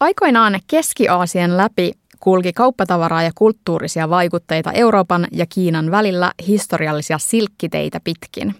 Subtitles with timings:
[0.00, 8.54] Aikoinaan Keski-Aasian läpi kulki kauppatavaraa ja kulttuurisia vaikutteita Euroopan ja Kiinan välillä historiallisia silkkiteitä pitkin.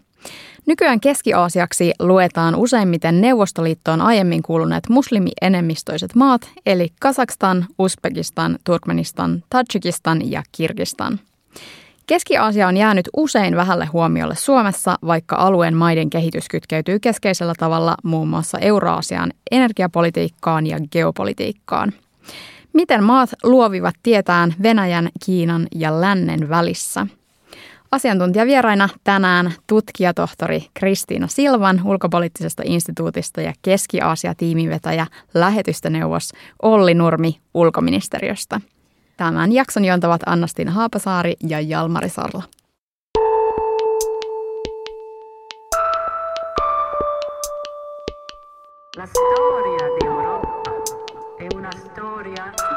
[0.67, 10.43] Nykyään Keski-Aasiaksi luetaan useimmiten Neuvostoliittoon aiemmin kuuluneet muslimienemmistöiset maat, eli Kazakstan, Uzbekistan, Turkmenistan, Tadžikistan ja
[10.53, 11.21] Kirgistan.
[12.09, 18.29] Keski-Aasia on jäänyt usein vähälle huomiolle Suomessa, vaikka alueen maiden kehitys kytkeytyy keskeisellä tavalla muun
[18.29, 21.93] muassa Euraasian energiapolitiikkaan ja geopolitiikkaan.
[22.73, 27.07] Miten maat luovivat tietään Venäjän, Kiinan ja lännen välissä?
[27.91, 36.33] Asiantuntijavieraina tänään tutkijatohtori Kristiina Silvan ulkopoliittisesta instituutista ja Keski-Aasia-tiimivetäjä lähetystäneuvos
[36.63, 38.61] Olli Nurmi ulkoministeriöstä.
[39.19, 42.43] Tämän jakson juontavat Annastina Haapasaari ja Jalmari Sarla.
[48.97, 50.71] La storia di Europa
[51.39, 52.68] è una storia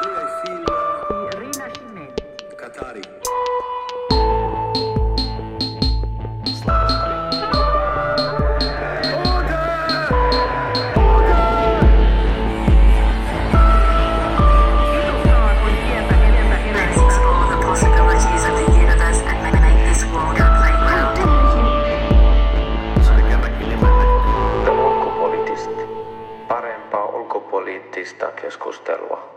[28.52, 29.32] keskustelua.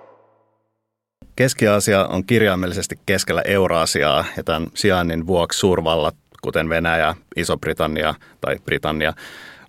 [1.36, 9.14] Keski-Aasia on kirjaimellisesti keskellä Euraasiaa ja tämän sijainnin vuoksi suurvallat, kuten Venäjä, Iso-Britannia tai Britannia,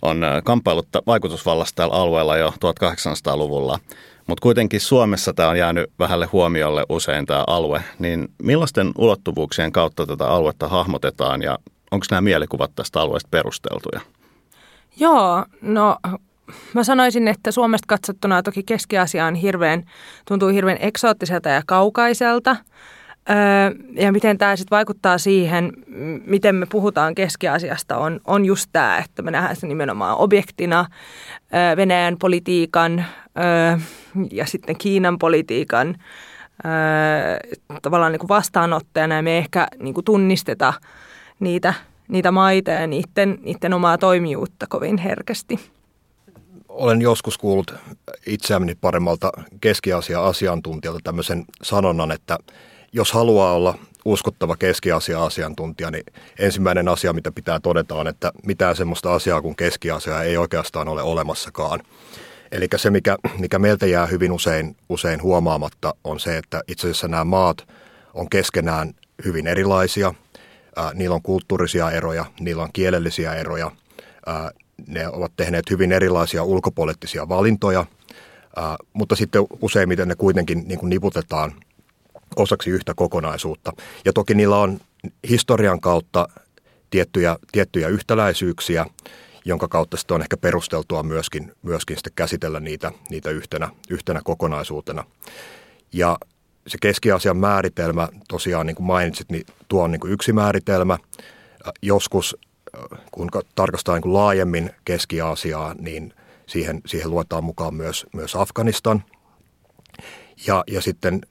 [0.01, 3.79] on äh, kamppailut vaikutusvallasta tällä alueella jo 1800-luvulla.
[4.27, 7.83] Mutta kuitenkin Suomessa tämä on jäänyt vähälle huomiolle usein tämä alue.
[7.99, 11.57] Niin millaisten ulottuvuuksien kautta tätä aluetta hahmotetaan ja
[11.91, 14.01] onko nämä mielikuvat tästä alueesta perusteltuja?
[14.97, 15.97] Joo, no
[16.73, 19.83] mä sanoisin, että Suomesta katsottuna toki Keski-Asia on hirveän,
[20.27, 22.55] tuntuu hirveän eksoottiselta ja kaukaiselta.
[23.29, 23.35] Öö,
[23.93, 25.73] ja miten tämä sitten vaikuttaa siihen,
[26.25, 30.85] miten me puhutaan Keski-Asiasta, on, on just tämä, että me nähdään se nimenomaan objektina
[31.53, 33.05] öö, Venäjän politiikan
[33.37, 33.77] öö,
[34.31, 35.95] ja sitten Kiinan politiikan
[37.81, 40.73] tavallaan niin kuin vastaanottajana ja me ehkä niin kuin tunnisteta
[41.39, 41.73] niitä,
[42.07, 45.59] niitä maita ja niiden, niiden omaa toimijuutta kovin herkästi
[46.77, 47.73] olen joskus kuullut
[48.25, 52.37] itseäni paremmalta keski-Aasian asiantuntijalta tämmöisen sanonnan, että
[52.93, 56.03] jos haluaa olla uskottava keski-Aasian asiantuntija, niin
[56.39, 59.87] ensimmäinen asia, mitä pitää todeta on, että mitään semmoista asiaa kuin keski
[60.25, 61.79] ei oikeastaan ole olemassakaan.
[62.51, 67.07] Eli se, mikä, mikä meiltä jää hyvin usein, usein huomaamatta, on se, että itse asiassa
[67.07, 67.67] nämä maat
[68.13, 68.93] on keskenään
[69.25, 70.13] hyvin erilaisia.
[70.75, 73.71] Ää, niillä on kulttuurisia eroja, niillä on kielellisiä eroja,
[74.25, 74.51] ää,
[74.87, 77.85] ne ovat tehneet hyvin erilaisia ulkopoliittisia valintoja,
[78.93, 81.53] mutta sitten useimmiten ne kuitenkin niin kuin niputetaan
[82.35, 83.73] osaksi yhtä kokonaisuutta.
[84.05, 84.79] Ja toki niillä on
[85.29, 86.27] historian kautta
[86.89, 88.85] tiettyjä, tiettyjä yhtäläisyyksiä,
[89.45, 95.03] jonka kautta sitten on ehkä perusteltua myöskin, myöskin sitten käsitellä niitä, niitä yhtenä, yhtenä kokonaisuutena.
[95.93, 96.17] Ja
[96.67, 100.97] se keskiasian määritelmä, tosiaan niin kuin mainitsit, niin tuo on niin kuin yksi määritelmä.
[101.81, 102.37] Joskus
[103.11, 106.13] kun tarkastaa niin kuin laajemmin Keski-Aasiaa, niin
[106.47, 109.03] siihen, siihen luetaan mukaan myös, myös Afganistan.
[110.47, 111.21] Ja, ja sitten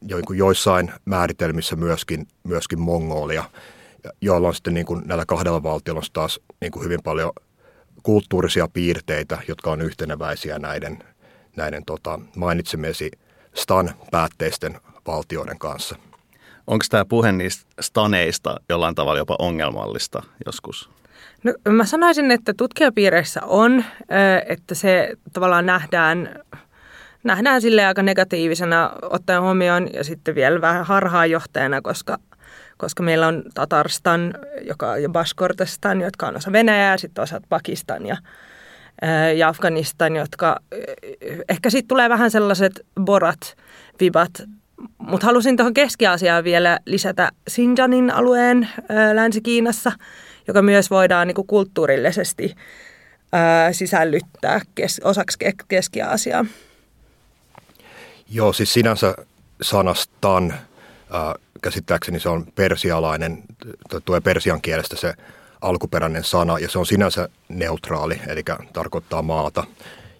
[0.00, 3.44] niin joissain määritelmissä myöskin, myöskin Mongolia,
[4.20, 7.32] joilla on sitten niin kuin näillä kahdella valtiolla taas niin kuin hyvin paljon
[8.02, 10.98] kulttuurisia piirteitä, jotka on yhteneväisiä näiden,
[11.56, 13.10] näiden tota, mainitsemiesi
[13.54, 15.96] stan-päätteisten valtioiden kanssa–
[16.66, 20.90] Onko tämä puhe niistä staneista jollain tavalla jopa ongelmallista joskus?
[21.44, 23.84] No, mä sanoisin, että tutkijapiireissä on,
[24.48, 26.40] että se tavallaan nähdään,
[27.24, 32.18] nähdään sille aika negatiivisena ottaen huomioon ja sitten vielä vähän harhaanjohtajana, koska,
[32.76, 38.16] koska meillä on Tatarstan joka, ja Bashkortestan, jotka on osa Venäjää, sitten osa Pakistan ja,
[39.36, 40.56] ja Afganistan, jotka
[41.48, 43.56] ehkä sitten tulee vähän sellaiset borat,
[44.00, 44.30] vibat
[44.98, 48.68] mutta halusin tuohon Keski-Asiaan vielä lisätä Xinjiangin alueen
[49.14, 49.92] Länsi-Kiinassa,
[50.48, 52.54] joka myös voidaan niin kuin kulttuurillisesti
[53.32, 55.38] ää, sisällyttää kes, osaksi
[55.68, 56.46] Keski-Aasiaa.
[58.30, 59.14] Joo, siis sinänsä
[59.62, 60.54] sanastan,
[61.10, 63.42] ää, käsittääkseni se on persialainen,
[64.04, 65.14] tuo persian kielestä se
[65.60, 68.42] alkuperäinen sana, ja se on sinänsä neutraali, eli
[68.72, 69.64] tarkoittaa maata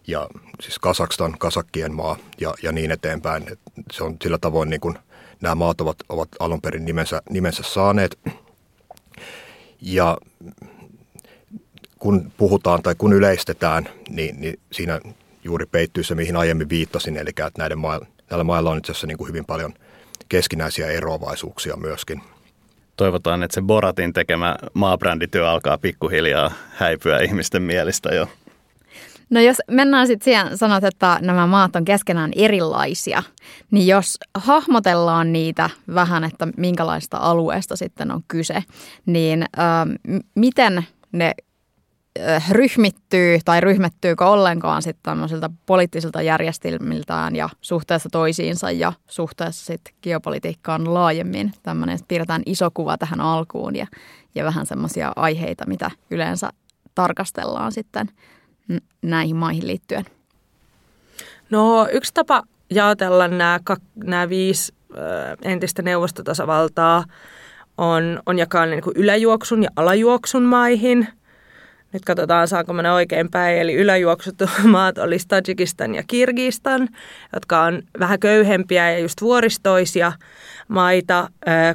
[0.07, 0.29] ja
[0.61, 3.53] siis Kasakstan, Kasakkien maa ja, ja niin eteenpäin.
[3.53, 3.61] Et
[3.93, 4.99] se on sillä tavoin niin kuin
[5.41, 8.19] nämä maat ovat, ovat alun perin nimensä, nimensä saaneet.
[9.81, 10.19] Ja
[11.99, 15.01] kun puhutaan tai kun yleistetään, niin, niin siinä
[15.45, 19.07] juuri peittyy se, mihin aiemmin viittasin, eli että näiden mailla, näillä mailla on itse asiassa
[19.07, 19.75] niin kuin hyvin paljon
[20.29, 22.23] keskinäisiä eroavaisuuksia myöskin.
[22.97, 28.29] Toivotaan, että se Boratin tekemä maabrändityö alkaa pikkuhiljaa häipyä ihmisten mielistä jo.
[29.33, 33.23] No jos mennään sitten siihen, sanot, että nämä maat on keskenään erilaisia,
[33.71, 38.65] niin jos hahmotellaan niitä vähän, että minkälaista alueesta sitten on kyse,
[39.07, 41.35] niin äh, miten ne
[42.21, 49.95] äh, ryhmittyy tai ryhmettyykö ollenkaan sitten tämmöisiltä poliittisilta järjestelmiltään ja suhteessa toisiinsa ja suhteessa sitten
[50.03, 51.53] geopolitiikkaan laajemmin.
[51.63, 53.87] Tämmöinen, että piirretään iso kuva tähän alkuun ja,
[54.35, 56.51] ja vähän semmoisia aiheita, mitä yleensä
[56.95, 58.07] tarkastellaan sitten–
[59.03, 60.05] näihin maihin liittyen?
[61.51, 63.61] No yksi tapa jaotella nämä,
[64.05, 64.75] nämä viisi
[65.43, 67.05] entistä neuvostotasavaltaa
[67.79, 71.09] on, on jakaa niin kuin yläjuoksun ja alajuoksun maihin.
[71.93, 73.59] Nyt katsotaan, saanko mennä oikein päin.
[73.59, 76.89] Eli yläjuoksut maat olisi Tajikistan ja Kirgistan,
[77.33, 80.13] jotka on vähän köyhempiä ja just vuoristoisia
[80.69, 81.29] maita,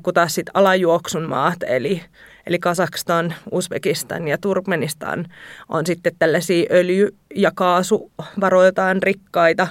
[0.04, 2.02] kun taas sitten alajuoksun maat, eli
[2.48, 5.26] Eli Kazakstan, Uzbekistan ja Turkmenistan
[5.70, 9.68] on sitten tällaisia öljy- ja kaasuvaroiltaan rikkaita,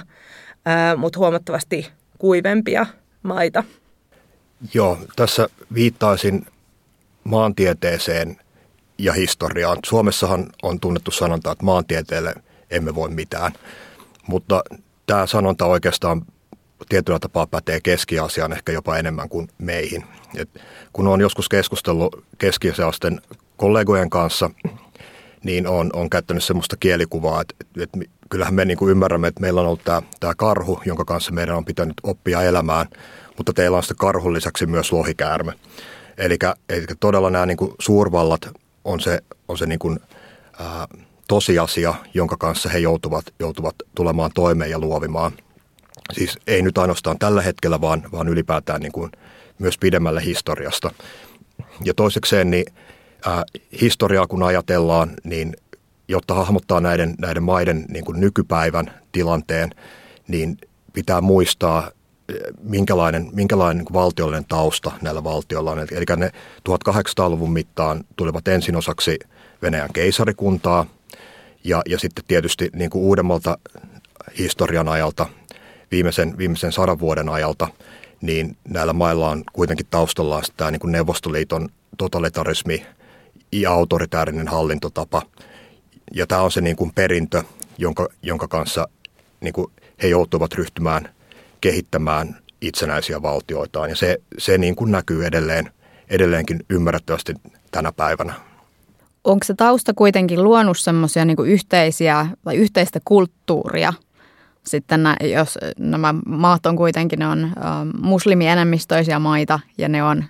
[0.97, 2.85] mutta huomattavasti kuivempia
[3.23, 3.63] maita.
[4.73, 6.45] Joo, tässä viittaisin
[7.23, 8.37] maantieteeseen
[8.97, 9.77] ja historiaan.
[9.85, 12.33] Suomessahan on tunnettu sanonta, että maantieteelle
[12.69, 13.51] emme voi mitään,
[14.27, 14.63] mutta
[15.05, 16.25] tämä sanonta oikeastaan
[16.89, 20.03] tietyllä tapaa pätee Keski-Aasiaan ehkä jopa enemmän kuin meihin.
[20.35, 20.49] Et
[20.93, 22.67] kun on joskus keskustellut keski
[23.57, 24.49] kollegojen kanssa,
[25.43, 29.61] niin on, on käyttänyt semmoista kielikuvaa, että, että kyllähän me niin kuin ymmärrämme, että meillä
[29.61, 32.87] on ollut tämä, tämä karhu, jonka kanssa meidän on pitänyt oppia elämään,
[33.37, 35.53] mutta teillä on sitten karhun lisäksi myös lohikäärme.
[36.17, 36.37] Eli,
[36.69, 38.49] eli todella nämä niin kuin suurvallat
[38.85, 39.99] on se, on se niin kuin,
[40.59, 40.87] ää,
[41.27, 45.31] tosiasia, jonka kanssa he joutuvat, joutuvat tulemaan toimeen ja luovimaan–
[46.13, 49.11] Siis ei nyt ainoastaan tällä hetkellä, vaan, vaan ylipäätään niin kuin
[49.59, 50.91] myös pidemmälle historiasta.
[51.85, 52.65] Ja toisekseen, niin
[53.25, 53.43] ää,
[53.81, 55.53] historiaa kun ajatellaan, niin
[56.07, 59.69] jotta hahmottaa näiden, näiden maiden niin kuin nykypäivän tilanteen,
[60.27, 60.57] niin
[60.93, 61.91] pitää muistaa,
[62.61, 65.79] minkälainen, minkälainen niin valtiollinen tausta näillä valtioilla on.
[65.79, 66.31] Eli ne
[66.69, 69.19] 1800-luvun mittaan tulivat ensin osaksi
[69.61, 70.85] Venäjän keisarikuntaa
[71.63, 73.57] ja, ja sitten tietysti niin kuin uudemmalta
[74.37, 75.25] historian ajalta
[75.91, 77.67] viimeisen, viimeisen sadan vuoden ajalta,
[78.21, 82.85] niin näillä mailla on kuitenkin taustallaan tämä niin kuin Neuvostoliiton totalitarismi
[83.51, 85.21] ja autoritäärinen hallintotapa.
[86.13, 87.43] Ja tämä on se niin kuin perintö,
[87.77, 88.87] jonka, jonka kanssa
[89.41, 89.71] niin kuin
[90.03, 91.09] he joutuvat ryhtymään
[91.61, 93.89] kehittämään itsenäisiä valtioitaan.
[93.89, 95.71] Ja se, se niin kuin näkyy edelleen,
[96.09, 97.33] edelleenkin ymmärrettävästi
[97.71, 98.33] tänä päivänä.
[99.23, 103.93] Onko se tausta kuitenkin luonut semmoisia niin yhteisiä tai yhteistä kulttuuria–
[104.67, 107.51] sitten nä, jos nämä maat on kuitenkin ne on äh,
[108.01, 110.27] muslimienemmistöisiä maita ja ne on äh,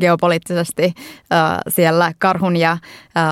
[0.00, 2.78] geopoliittisesti äh, siellä karhun ja äh,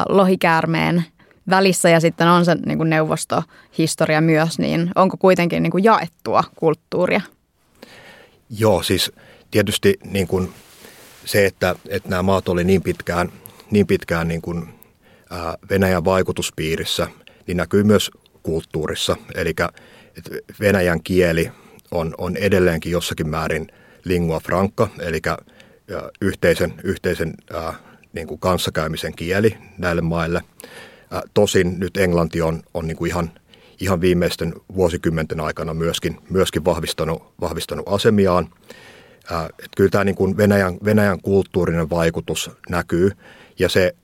[0.08, 1.04] lohikäärmeen
[1.50, 6.44] välissä ja sitten on se niin kuin neuvostohistoria myös, niin onko kuitenkin niin kuin jaettua
[6.56, 7.20] kulttuuria?
[8.50, 9.12] Joo, siis
[9.50, 10.52] tietysti niin kuin
[11.24, 13.32] se, että, että nämä maat oli niin pitkään,
[13.70, 14.78] niin pitkään niin kuin,
[15.70, 17.08] Venäjän vaikutuspiirissä,
[17.46, 18.10] niin näkyy myös
[18.42, 19.16] kulttuurissa.
[19.34, 19.54] Eli
[20.18, 20.30] että
[20.60, 21.50] venäjän kieli
[21.90, 23.68] on, on edelleenkin jossakin määrin
[24.04, 25.20] lingua franca, eli
[26.20, 27.76] yhteisen, yhteisen äh,
[28.12, 30.42] niin kuin kanssakäymisen kieli näille maille.
[31.14, 33.30] Äh, tosin nyt englanti on, on niin kuin ihan,
[33.80, 38.48] ihan viimeisten vuosikymmenten aikana myöskin, myöskin vahvistanut, vahvistanut asemiaan.
[39.32, 43.12] Äh, että kyllä tämä niin kuin Venäjän, Venäjän kulttuurinen vaikutus näkyy
[43.58, 43.94] ja se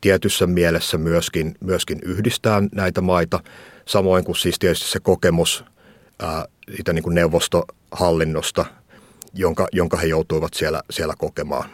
[0.00, 3.40] tietyssä mielessä myöskin, myöskin yhdistää näitä maita–
[3.86, 5.64] Samoin kuin siis tietysti se kokemus
[6.22, 6.44] ää,
[6.76, 8.64] siitä niin kuin neuvostohallinnosta,
[9.34, 11.70] jonka, jonka he joutuivat siellä, siellä kokemaan.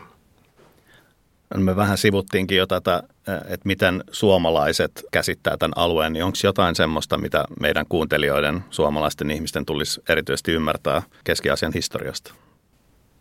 [1.57, 7.19] Me vähän sivuttiinkin jo tätä, että miten suomalaiset käsittää tämän alueen, niin onko jotain semmoista,
[7.19, 12.35] mitä meidän kuuntelijoiden, suomalaisten ihmisten tulisi erityisesti ymmärtää Keski-Asian historiasta?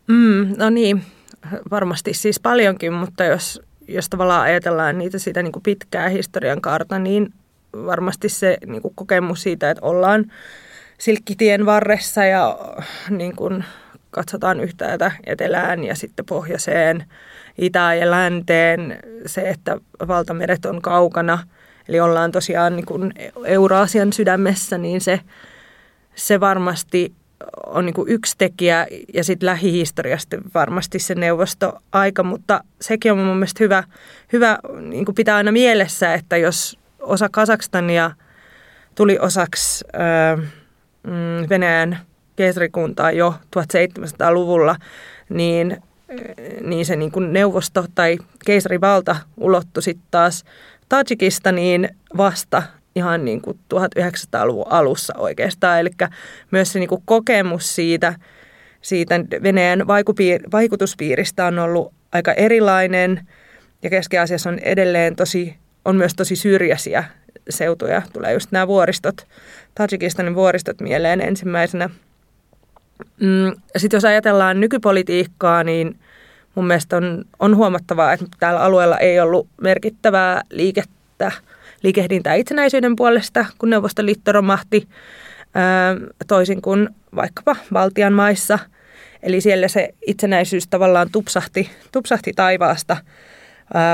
[0.08, 1.04] Mm, no niin,
[1.72, 7.00] varmasti siis paljonkin, mutta jos, jos tavallaan ajatellaan niitä sitä niin kuin pitkää historian kaarta,
[7.00, 7.34] niin
[7.74, 10.32] varmasti se niin kuin kokemus siitä, että ollaan
[10.98, 12.58] silkkitien varressa ja
[13.10, 13.64] niin kuin
[14.12, 17.06] katsotaan yhtäältä etelään ja sitten pohjoiseen,
[17.58, 21.40] itään ja länteen, se, että valtameret on kaukana,
[21.88, 23.14] eli ollaan tosiaan niin kuin
[23.46, 25.20] Euraasian sydämessä, niin se,
[26.16, 27.14] se varmasti
[27.66, 33.38] on niin kuin yksi tekijä ja sitten lähihistoriasta varmasti se neuvostoaika, mutta sekin on mun
[33.38, 33.84] mielestä hyvä,
[34.34, 38.12] hyvä niin kuin pitää aina mielessä, että jos osa Kazakstania
[38.96, 39.86] tuli osaksi
[41.04, 42.00] mm, Venäjän
[42.36, 44.76] keisarikuntaa jo 1700-luvulla,
[45.30, 45.78] niin,
[46.62, 50.44] niin se niin kuin neuvosto tai keisarivalta ulottui sitten taas
[50.90, 52.64] Tajikistaniin vasta
[52.96, 55.80] ihan niin kuin 1900-luvun alussa oikeastaan.
[55.80, 55.90] Eli
[56.52, 58.14] myös se niin kuin kokemus siitä,
[58.82, 59.88] siitä Venäjän
[60.52, 63.28] vaikutuspiiristä on ollut aika erilainen
[63.84, 67.04] ja Keski-Aasiassa on edelleen tosi, on myös tosi syrjäisiä
[67.50, 68.02] seutuja.
[68.14, 69.28] Tulee just nämä vuoristot,
[69.76, 71.90] Tajikistanin vuoristot mieleen ensimmäisenä.
[73.20, 76.00] Mm, Sitten jos ajatellaan nykypolitiikkaa, niin
[76.56, 81.32] mun mielestä on, on huomattavaa, että täällä alueella ei ollut merkittävää liikettä,
[81.84, 84.88] liikehdintää itsenäisyyden puolesta, kun Neuvostoliitto romahti,
[86.28, 88.60] toisin kuin vaikkapa Baltian maissa.
[89.24, 92.98] Eli siellä se itsenäisyys tavallaan tupsahti, tupsahti taivaasta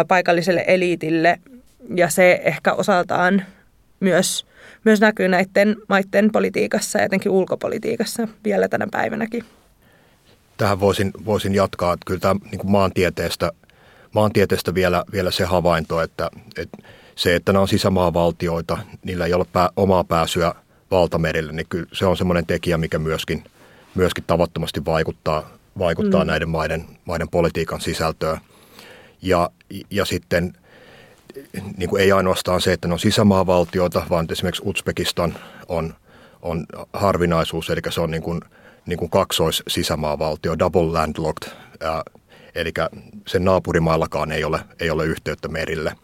[0.08, 1.40] paikalliselle eliitille
[1.96, 3.44] ja se ehkä osaltaan
[4.00, 4.46] myös,
[4.84, 9.44] myös näkyy näiden maiden politiikassa ja jotenkin ulkopolitiikassa vielä tänä päivänäkin.
[10.58, 13.52] Tähän voisin, voisin jatkaa, että kyllä tämä niin kuin maantieteestä,
[14.14, 16.78] maantieteestä vielä, vielä se havainto, että, että
[17.16, 20.56] se, että nämä on sisämaavaltioita, niillä ei ole pää, omaa pääsyä
[20.92, 23.44] valtamerille, niin kyllä se on semmoinen tekijä, mikä myöskin,
[23.96, 26.28] myöskin tavattomasti vaikuttaa, vaikuttaa mm.
[26.28, 28.38] näiden maiden, maiden politiikan sisältöön.
[29.22, 29.50] Ja,
[29.90, 30.54] ja sitten
[31.78, 35.38] niin kuin ei ainoastaan se, että ne on sisämaavaltioita, vaan esimerkiksi Uzbekistan
[35.68, 35.96] on,
[36.42, 38.42] on harvinaisuus, eli se on niin kuin,
[38.86, 41.52] niin kuin kaksois-sisämaavaltio, double landlocked,
[41.82, 42.04] ää,
[42.56, 42.72] eli
[43.28, 45.96] sen naapurimaillakaan ei ole, ei ole yhteyttä merille.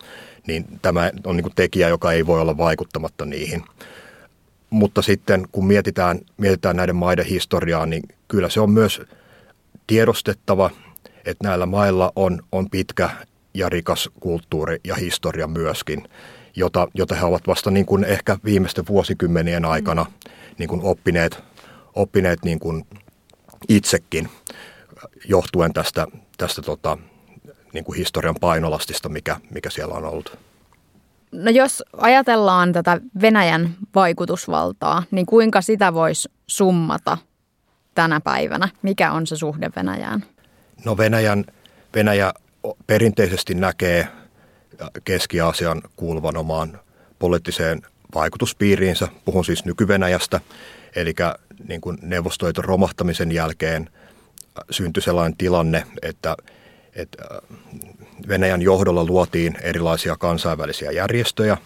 [0.47, 3.63] Niin tämä on niin kuin tekijä, joka ei voi olla vaikuttamatta niihin.
[4.69, 9.01] Mutta sitten kun mietitään, mietitään näiden maiden historiaa, niin kyllä se on myös
[9.88, 10.69] tiedostettava,
[11.25, 13.09] että näillä mailla on, on pitkä
[13.53, 16.03] ja rikas kulttuuri ja historia myöskin,
[16.55, 20.05] jota, jota he ovat vasta niin kuin ehkä viimeisten vuosikymmenien aikana
[20.58, 21.43] niin kuin oppineet,
[21.96, 22.86] oppineet niin kuin
[23.70, 24.29] itsekin
[25.29, 26.98] johtuen tästä, tästä tota,
[27.74, 30.38] niin kuin historian painolastista, mikä, mikä siellä on ollut.
[31.31, 37.17] No jos ajatellaan tätä Venäjän vaikutusvaltaa, niin kuinka sitä voisi summata
[37.96, 38.70] tänä päivänä?
[38.81, 40.25] Mikä on se suhde Venäjään?
[40.86, 41.46] No Venäjän,
[41.96, 42.34] Venäjä
[42.88, 44.08] perinteisesti näkee
[45.03, 46.80] Keski-Aasian kuuluvan omaan
[47.20, 47.82] poliittiseen
[48.15, 49.08] vaikutuspiiriinsä.
[49.25, 50.41] Puhun siis nyky-Venäjästä,
[50.96, 51.13] eli
[51.68, 53.89] niin kuin Neuvostoliiton romahtamisen jälkeen
[54.70, 56.36] syntyi sellainen tilanne, että,
[56.96, 57.24] että
[58.27, 61.58] Venäjän johdolla luotiin erilaisia kansainvälisiä järjestöjä,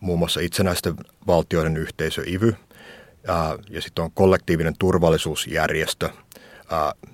[0.00, 0.94] muun muassa itsenäisten
[1.26, 2.56] valtioiden yhteisö IVY,
[3.70, 6.08] ja sitten on kollektiivinen turvallisuusjärjestö,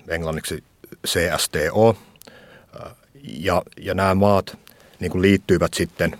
[0.07, 0.63] englanniksi
[1.07, 1.97] CSTO,
[3.23, 4.57] ja, ja nämä maat
[4.99, 6.17] niin kuin liittyivät sitten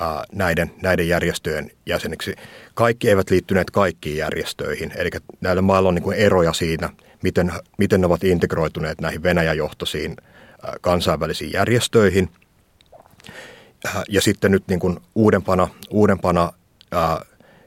[0.00, 2.34] ää, näiden, näiden järjestöjen jäseniksi.
[2.74, 5.10] Kaikki eivät liittyneet kaikkiin järjestöihin, eli
[5.40, 6.90] näillä mailla on niin kuin eroja siinä,
[7.22, 10.16] miten, miten ne ovat integroituneet näihin Venäjäjohtoisiin
[10.62, 12.28] ää, kansainvälisiin järjestöihin.
[13.84, 16.52] Ää, ja sitten nyt niin kuin uudempana, uudempana
[16.92, 17.20] ää,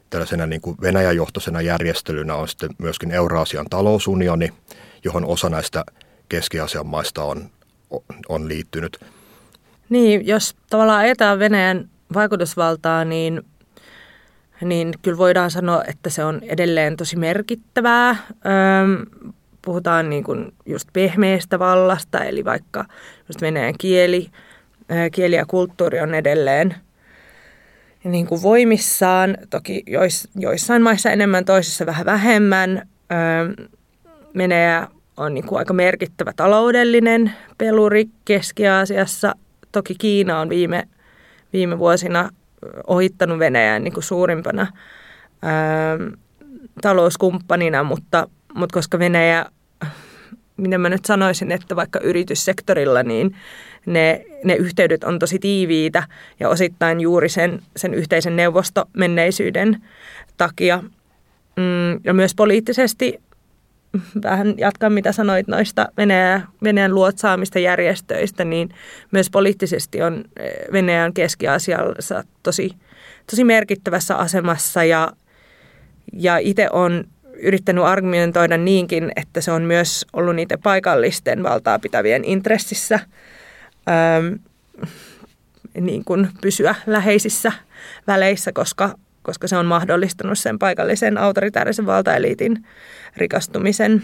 [0.09, 4.53] tällaisena niin kuin Venäjäjohtoisena järjestelynä on sitten myöskin Euraasian talousunioni,
[5.03, 5.85] johon osa näistä
[6.29, 7.49] Keski-Aasian maista on,
[8.29, 8.99] on liittynyt.
[9.89, 13.41] Niin, jos tavallaan ajetaan Venäjän vaikutusvaltaa, niin,
[14.61, 18.09] niin kyllä voidaan sanoa, että se on edelleen tosi merkittävää.
[18.09, 19.05] Öm,
[19.61, 22.85] puhutaan niin kuin just pehmeästä vallasta, eli vaikka
[23.29, 24.27] just venäjän kieli,
[25.11, 26.75] kieli ja kulttuuri on edelleen
[28.03, 32.87] niin kuin voimissaan, toki jois, joissain maissa enemmän, toisissa vähän vähemmän.
[34.37, 39.35] Venäjä on niin kuin aika merkittävä taloudellinen peluri Keski-Aasiassa.
[39.71, 40.87] Toki Kiina on viime,
[41.53, 42.29] viime vuosina
[42.87, 44.67] ohittanut Venäjän niin kuin suurimpana
[45.41, 45.97] ää,
[46.81, 49.45] talouskumppanina, mutta, mutta koska Venäjä,
[50.57, 53.35] mitä mä nyt sanoisin, että vaikka yrityssektorilla, niin
[53.85, 56.03] ne, ne yhteydet on tosi tiiviitä
[56.39, 59.81] ja osittain juuri sen, sen yhteisen neuvostomenneisyyden
[60.37, 60.83] takia.
[61.55, 63.19] Mm, ja myös poliittisesti
[64.23, 68.69] vähän jatkan mitä sanoit noista Venäjän, Venäjän luotsaamista järjestöistä, niin
[69.11, 72.71] myös poliittisesti on eh, Venäjän Keski-Aasiassa tosi,
[73.29, 75.11] tosi merkittävässä asemassa ja,
[76.13, 82.23] ja itse on yrittänyt argumentoida niinkin, että se on myös ollut niiden paikallisten valtaa pitävien
[82.23, 82.99] intressissä
[84.17, 84.39] äm,
[85.81, 87.51] niin kuin pysyä läheisissä
[88.07, 92.65] väleissä, koska koska se on mahdollistanut sen paikallisen autoritaarisen valtaeliitin
[93.17, 94.03] rikastumisen.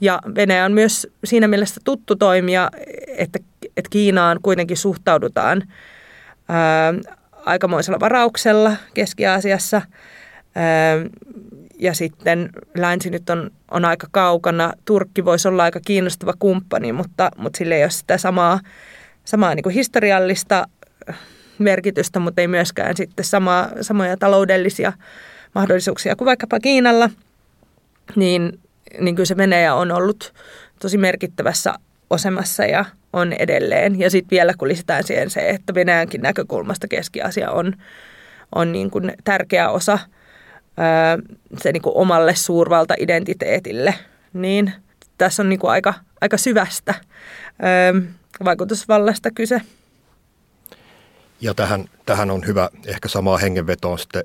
[0.00, 2.70] Ja Venäjä on myös siinä mielessä tuttu toimija,
[3.06, 3.38] että,
[3.76, 5.62] että Kiinaan kuitenkin suhtaudutaan
[6.48, 6.94] ää,
[7.44, 9.82] aikamoisella varauksella Keski-Aasiassa.
[11.78, 14.72] Ja sitten länsi nyt on, on aika kaukana.
[14.84, 18.60] Turkki voisi olla aika kiinnostava kumppani, mutta, mutta sillä ei ole sitä samaa,
[19.24, 20.66] samaa niin kuin historiallista
[21.58, 24.92] merkitystä, mutta ei myöskään sitten sama, samoja taloudellisia
[25.54, 27.10] mahdollisuuksia kuin vaikkapa Kiinalla.
[28.16, 28.60] Niin,
[29.00, 30.32] niin kyllä se Venäjä on ollut
[30.78, 31.74] tosi merkittävässä
[32.10, 34.00] osemassa ja on edelleen.
[34.00, 37.72] Ja sitten vielä kun lisätään siihen se, että Venäjänkin näkökulmasta Keski-Asia on,
[38.54, 39.98] on niin kuin tärkeä osa
[40.76, 41.18] ää,
[41.58, 43.94] se niin kuin omalle suurvalta-identiteetille,
[44.32, 44.72] niin
[45.18, 46.94] tässä on niin kuin aika, aika syvästä
[47.62, 47.94] ää,
[48.44, 49.60] vaikutusvallasta kyse.
[51.42, 54.24] Ja tähän, tähän on hyvä ehkä samaa hengenvetoon sitten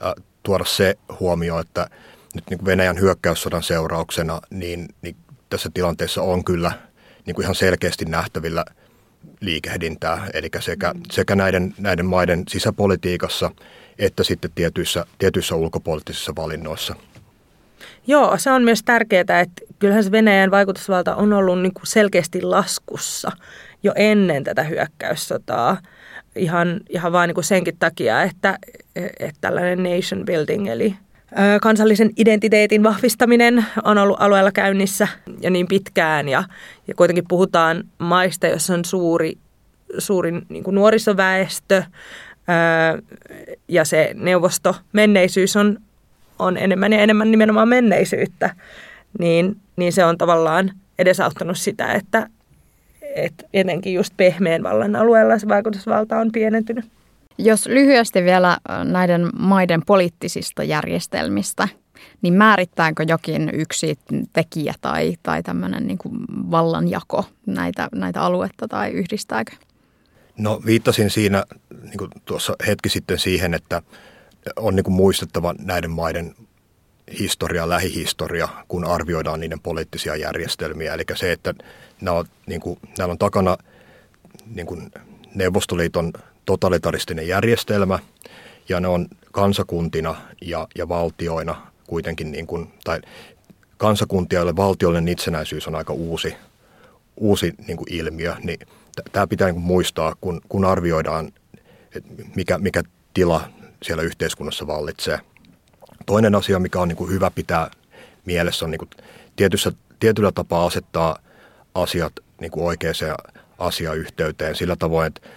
[0.00, 1.86] ää, tuoda se huomio, että
[2.34, 5.16] nyt niin Venäjän hyökkäyssodan seurauksena, niin, niin
[5.50, 6.72] tässä tilanteessa on kyllä–
[7.26, 8.64] niin kuin ihan selkeästi nähtävillä
[9.40, 13.50] liikehdintää, eli sekä, sekä näiden, näiden maiden sisäpolitiikassa
[13.98, 16.94] että sitten tietyissä, tietyissä ulkopoliittisissa valinnoissa.
[18.06, 22.42] Joo, se on myös tärkeää, että kyllähän se Venäjän vaikutusvalta on ollut niin kuin selkeästi
[22.42, 23.32] laskussa
[23.82, 25.78] jo ennen tätä hyökkäyssotaa.
[26.36, 28.58] Ihan, ihan vain niin kuin senkin takia, että,
[28.96, 30.96] että tällainen nation building, eli
[31.62, 35.08] kansallisen identiteetin vahvistaminen on ollut alueella käynnissä
[35.40, 36.44] jo niin pitkään ja,
[36.88, 39.38] ja kuitenkin puhutaan maista, jossa on suuri,
[39.98, 41.82] suurin niin kuin nuorisoväestö
[43.68, 45.78] ja se neuvosto menneisyys on,
[46.38, 48.54] on enemmän ja enemmän nimenomaan menneisyyttä,
[49.18, 52.28] niin, niin se on tavallaan edesauttanut sitä, että,
[53.14, 56.84] että etenkin just pehmeän vallan alueella se vaikutusvalta on pienentynyt.
[57.38, 61.68] Jos lyhyesti vielä näiden maiden poliittisista järjestelmistä,
[62.22, 63.98] niin määrittääkö jokin yksi
[64.32, 66.14] tekijä tai, tai tämmöinen niin kuin
[66.50, 69.52] vallanjako näitä, näitä aluetta tai yhdistääkö?
[70.38, 71.44] No viittasin siinä
[71.82, 73.82] niin kuin tuossa hetki sitten siihen, että
[74.56, 76.34] on niin kuin muistettava näiden maiden
[77.18, 80.94] historia, lähihistoria, kun arvioidaan niiden poliittisia järjestelmiä.
[80.94, 81.54] Eli se, että
[82.00, 83.56] nämä on, niin kuin, nämä on takana
[84.54, 84.90] niin kuin
[85.34, 86.12] Neuvostoliiton
[86.46, 87.98] totalitaristinen järjestelmä
[88.68, 93.00] ja ne on kansakuntina ja, ja valtioina kuitenkin, niin kuin, tai
[93.76, 96.34] kansakuntia, joille valtiollinen itsenäisyys on aika uusi,
[97.16, 98.58] uusi niin kuin ilmiö, niin
[99.12, 101.32] tämä pitää niin kuin muistaa, kun, kun arvioidaan,
[101.94, 102.82] että mikä, mikä
[103.14, 103.48] tila
[103.82, 105.18] siellä yhteiskunnassa vallitsee.
[106.06, 107.70] Toinen asia, mikä on niin kuin hyvä pitää
[108.24, 108.90] mielessä, on niin kuin
[109.36, 111.18] tietyssä, tietyllä tapaa asettaa
[111.74, 113.16] asiat niin kuin oikeaan
[113.58, 115.28] asiayhteyteen sillä tavoin, että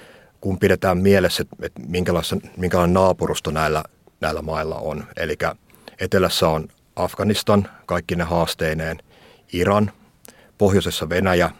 [0.41, 1.81] kun pidetään mielessä, että
[2.57, 3.83] minkälainen naapurusto näillä,
[4.21, 5.03] näillä mailla on.
[5.17, 5.37] Eli
[5.99, 8.97] etelässä on Afganistan, kaikki ne haasteineen,
[9.53, 9.91] Iran,
[10.57, 11.51] pohjoisessa Venäjä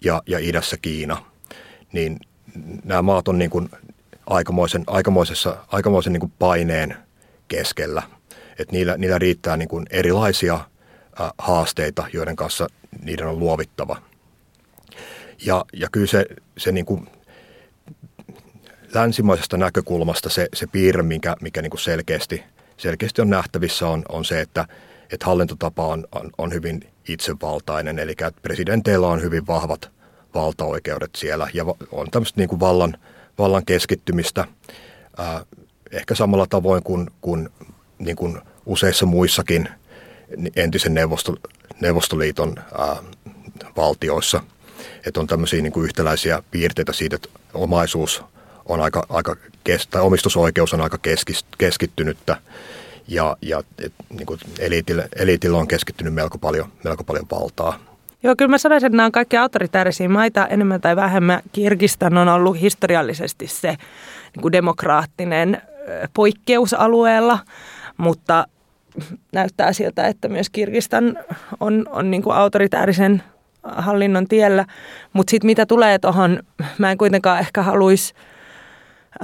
[0.00, 1.24] ja, ja idässä Kiina.
[1.92, 2.20] Niin
[2.84, 3.68] nämä maat on niin kuin
[4.26, 6.96] aikamoisen, aikamoisessa, aikamoisen niin kuin paineen
[7.48, 8.02] keskellä.
[8.58, 10.60] Et niillä, niillä riittää niin kuin erilaisia
[11.38, 12.66] haasteita, joiden kanssa
[13.02, 14.02] niiden on luovittava.
[15.46, 16.26] Ja, ja kyllä se,
[16.58, 17.08] se niin kuin
[18.94, 22.42] länsimaisesta näkökulmasta se, se piirre, mikä, mikä niin kuin selkeästi,
[22.76, 24.66] selkeästi on nähtävissä, on, on se, että,
[25.12, 29.90] että hallintotapa on, on, on hyvin itsevaltainen, eli että presidenteillä on hyvin vahvat
[30.34, 32.96] valtaoikeudet siellä ja on tämmöistä niin kuin vallan,
[33.38, 34.44] vallan keskittymistä
[35.18, 35.44] ää,
[35.92, 37.48] ehkä samalla tavoin kuin, kuin,
[37.98, 39.68] niin kuin useissa muissakin
[40.56, 41.34] entisen neuvosto,
[41.80, 42.96] Neuvostoliiton ää,
[43.76, 44.40] valtioissa.
[45.06, 48.22] Että on tämmöisiä niin kuin yhtäläisiä piirteitä siitä, että omaisuus
[48.66, 49.36] on aika, aika
[49.90, 52.36] tai omistusoikeus on aika keskis, keskittynyttä
[53.08, 57.78] ja, ja et, niin kuin eliitille, eliitille on keskittynyt melko paljon, melko paljon valtaa.
[58.22, 61.42] Joo, kyllä mä sanoisin, että nämä on kaikki autoritäärisiä maita enemmän tai vähemmän.
[61.52, 63.68] Kirgistan on ollut historiallisesti se
[64.34, 65.62] niin kuin demokraattinen
[66.14, 67.38] poikkeus alueella,
[67.96, 68.46] mutta
[69.32, 71.18] näyttää siltä, että myös Kirgistan
[71.60, 73.22] on, on niin kuin autoritäärisen
[73.64, 74.64] hallinnon tiellä.
[75.12, 76.38] Mutta sitten mitä tulee tuohon,
[76.78, 78.14] mä en kuitenkaan ehkä haluaisi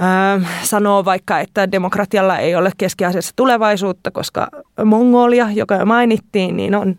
[0.01, 4.47] äh, sanoo vaikka, että demokratialla ei ole keskiasiassa tulevaisuutta, koska
[4.85, 6.95] Mongolia, joka jo mainittiin, niin on,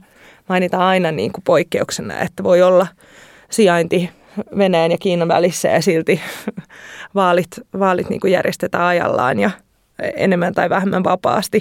[0.49, 2.87] mainitaan aina niin kuin poikkeuksena, että voi olla
[3.51, 4.11] sijainti
[4.59, 6.21] Venäjän ja Kiinan välissä ja silti
[7.15, 9.51] vaalit, vaalit niin kuin järjestetään ajallaan ja
[9.99, 11.61] enemmän tai vähemmän vapaasti.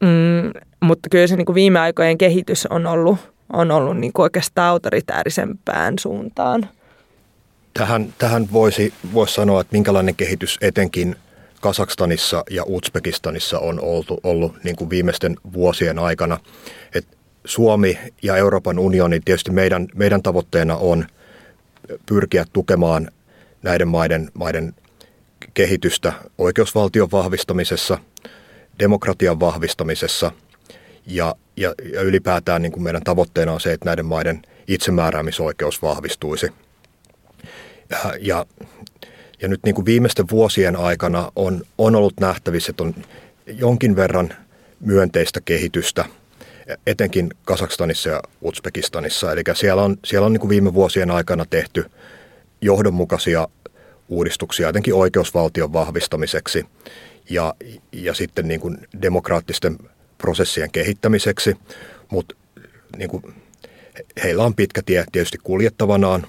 [0.00, 3.18] Mm, mutta kyllä se niin kuin viime aikojen kehitys on ollut,
[3.52, 6.68] on ollut niin kuin oikeastaan autoritäärisempään suuntaan.
[7.74, 11.16] Tähän, tähän voisi, voisi sanoa, että minkälainen kehitys etenkin
[11.60, 16.38] Kasakstanissa ja Uzbekistanissa on ollut, ollut niin kuin viimeisten vuosien aikana.
[16.94, 17.06] Et
[17.44, 21.06] Suomi ja Euroopan unioni, tietysti meidän, meidän tavoitteena on
[22.06, 23.10] pyrkiä tukemaan
[23.62, 24.74] näiden maiden, maiden
[25.54, 27.98] kehitystä oikeusvaltion vahvistamisessa,
[28.78, 30.32] demokratian vahvistamisessa
[31.06, 36.52] ja, ja, ja ylipäätään niin kuin meidän tavoitteena on se, että näiden maiden itsemääräämisoikeus vahvistuisi.
[37.90, 38.46] Ja, ja,
[39.42, 42.94] ja nyt niin kuin viimeisten vuosien aikana on, on ollut nähtävissä, että on
[43.46, 44.34] jonkin verran
[44.80, 46.04] myönteistä kehitystä,
[46.86, 49.32] etenkin Kasakstanissa ja Uzbekistanissa.
[49.32, 51.90] Eli siellä on, siellä on niin kuin viime vuosien aikana tehty
[52.60, 53.48] johdonmukaisia
[54.08, 56.66] uudistuksia jotenkin oikeusvaltion vahvistamiseksi
[57.30, 57.54] ja,
[57.92, 59.78] ja sitten niin kuin demokraattisten
[60.18, 61.56] prosessien kehittämiseksi,
[62.10, 62.34] mutta
[62.96, 63.22] niin kuin,
[64.22, 66.26] heillä on pitkä tie tietysti kuljettavanaan,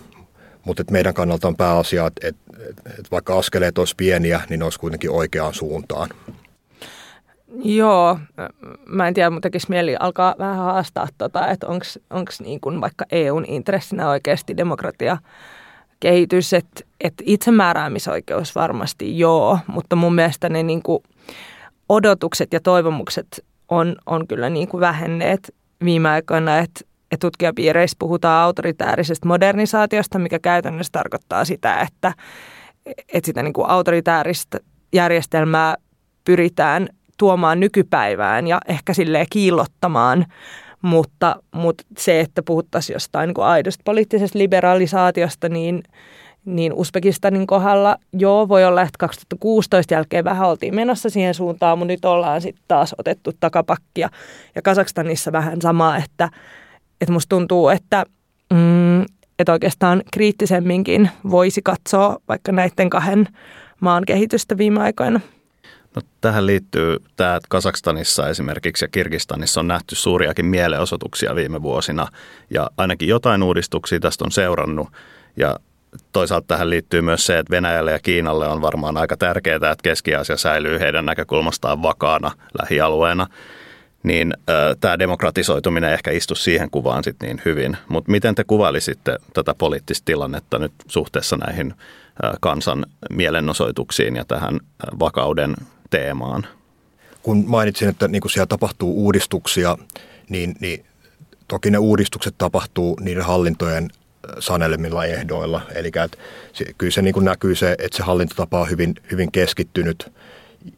[0.66, 2.36] mutta et meidän kannalta on pääasia, että et,
[3.00, 6.10] et vaikka askeleet olisi pieniä, niin ne olisi kuitenkin oikeaan suuntaan.
[7.64, 8.20] Joo,
[8.86, 14.10] mä en tiedä, mutta mieli alkaa vähän haastaa, tota, että onko niin vaikka EUn intressinä
[14.10, 15.18] oikeasti demokratia
[16.00, 21.04] kehitys, että, että itsemääräämisoikeus varmasti joo, mutta mun mielestä ne niin kuin
[21.90, 26.82] odotukset ja toivomukset on, on kyllä niin kuin vähenneet viime aikoina, että,
[27.12, 32.14] että tutkijapiireissä puhutaan autoritäärisestä modernisaatiosta, mikä käytännössä tarkoittaa sitä, että,
[33.14, 34.60] että sitä niin kuin autoritääristä
[34.94, 35.76] järjestelmää
[36.26, 40.26] pyritään tuomaan nykypäivään ja ehkä sille kiillottamaan–
[40.82, 45.84] mutta, mutta se, että puhuttaisiin jostain niin aidosta poliittisesta liberalisaatiosta, niin,
[46.46, 51.94] niin Uzbekistanin kohdalla joo, voi olla, että 2016 jälkeen vähän oltiin menossa siihen suuntaan, mutta
[51.94, 54.10] nyt ollaan sitten taas otettu takapakkia.
[54.56, 56.30] Ja Kazakstanissa vähän sama, että,
[57.02, 58.06] että musta tuntuu, että,
[58.54, 59.02] mm,
[59.40, 63.28] että oikeastaan kriittisemminkin voisi katsoa vaikka näiden kahden
[63.80, 65.20] maan kehitystä viime aikoina–
[65.98, 72.08] No, tähän liittyy tämä, että Kasakstanissa esimerkiksi ja Kirgistanissa on nähty suuriakin mielenosoituksia viime vuosina.
[72.50, 74.88] Ja ainakin jotain uudistuksia tästä on seurannut.
[75.38, 75.56] Ja
[76.12, 80.38] toisaalta tähän liittyy myös se, että Venäjälle ja Kiinalle on varmaan aika tärkeää, että Keski-Aasia
[80.38, 82.32] säilyy heidän näkökulmastaan vakaana
[82.62, 83.28] lähialueena,
[84.04, 87.78] niin äh, tämä demokratisoituminen ehkä istu siihen kuvaan sitten niin hyvin.
[87.88, 91.74] Mutta miten te kuvailisitte tätä poliittista tilannetta nyt suhteessa näihin
[92.26, 95.56] äh, kansan mielenosoituksiin ja tähän äh, vakauden
[95.90, 96.48] teemaan.
[97.24, 99.78] Kun mainitsin, että niin kun siellä tapahtuu uudistuksia,
[100.30, 100.86] niin, niin
[101.48, 103.90] toki ne uudistukset tapahtuu niiden hallintojen
[104.40, 105.62] sanelemilla ehdoilla.
[105.76, 106.18] Eli että
[106.78, 110.12] kyllä se niin näkyy se, että se hallintotapa on hyvin, hyvin keskittynyt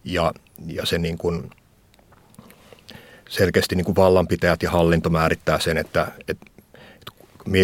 [0.04, 0.34] ja,
[0.66, 1.50] ja se niin kuin
[3.30, 6.46] selkeästi niin kuin vallanpitäjät ja hallinto määrittää sen, että, että,
[6.96, 7.12] että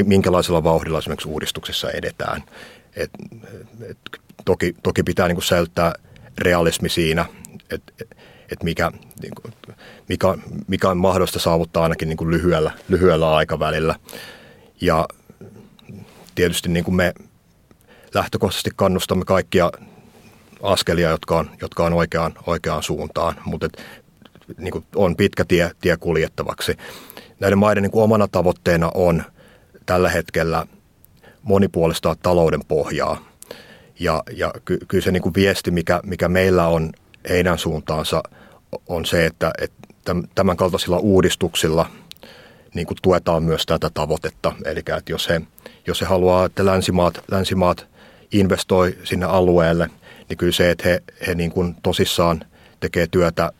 [0.04, 2.44] minkälaisella vauhdilla esimerkiksi uudistuksessa edetään.
[2.96, 3.12] Et,
[3.90, 3.98] et,
[4.46, 5.94] toki, toki pitää niin säilyttää
[6.38, 7.26] realismi siinä,
[7.70, 7.94] että
[8.52, 9.54] et mikä, niin kuin,
[10.10, 13.96] mikä, mikä on mahdollista saavuttaa ainakin niin kuin lyhyellä, lyhyellä aikavälillä.
[14.82, 15.08] Ja
[16.36, 17.14] tietysti niin kuin me
[18.14, 19.72] lähtökohtaisesti kannustamme kaikkia
[20.64, 23.84] askelia, jotka on, jotka on oikeaan, oikeaan suuntaan, mutta et,
[24.58, 26.78] niin kuin on pitkä tie, tie kuljettavaksi.
[27.40, 29.24] Näiden maiden niin kuin omana tavoitteena on
[29.86, 30.66] tällä hetkellä
[31.44, 33.35] monipuolistaa talouden pohjaa
[34.00, 36.92] ja, ja ky, kyllä se niin kuin viesti, mikä, mikä meillä on
[37.30, 38.24] heidän suuntaansa,
[38.88, 41.90] on se, että, että tämän kaltaisilla uudistuksilla
[42.74, 44.54] niin kuin tuetaan myös tätä tavoitetta.
[44.66, 45.42] Eli että jos he,
[45.88, 47.88] jos he haluaa, että länsimaat, länsimaat
[48.32, 49.90] investoi sinne alueelle,
[50.30, 52.46] niin kyllä se, että he, he niin kuin tosissaan
[52.80, 53.52] tekee työtä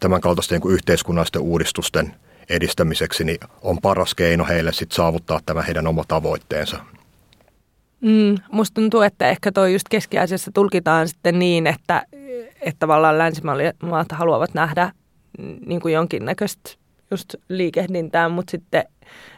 [0.00, 2.14] tämän kaltaisten niin yhteiskunnallisten uudistusten
[2.48, 6.95] edistämiseksi, niin on paras keino heille sit saavuttaa tämä heidän oma tavoitteensa.
[8.00, 12.02] Mm, musta tuntuu, että ehkä tuo just keskiasiassa tulkitaan sitten niin, että,
[12.60, 14.92] että tavallaan länsimaat haluavat nähdä
[15.66, 16.70] niin kuin jonkinnäköistä
[17.10, 18.84] just liikehdintää, mutta sitten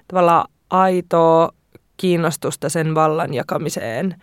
[0.08, 1.52] tavallaan aitoa
[1.96, 4.14] kiinnostusta sen vallan jakamiseen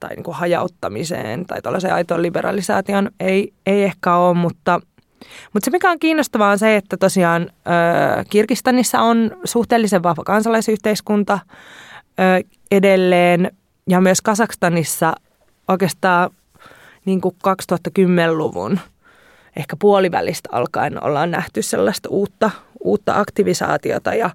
[0.00, 4.80] tai niin kuin hajauttamiseen tai tällaiseen aitoon liberalisaation ei, ei ehkä ole, mutta,
[5.52, 11.38] mutta se mikä on kiinnostavaa on se, että tosiaan ö, Kirgistanissa on suhteellisen vahva kansalaisyhteiskunta,
[12.20, 13.50] ö, edelleen
[13.88, 15.14] ja myös Kasakstanissa
[15.68, 16.30] oikeastaan
[17.04, 18.80] niin kuin 2010-luvun
[19.56, 22.50] ehkä puolivälistä alkaen ollaan nähty sellaista uutta,
[22.84, 24.14] uutta aktivisaatiota.
[24.14, 24.30] Ja,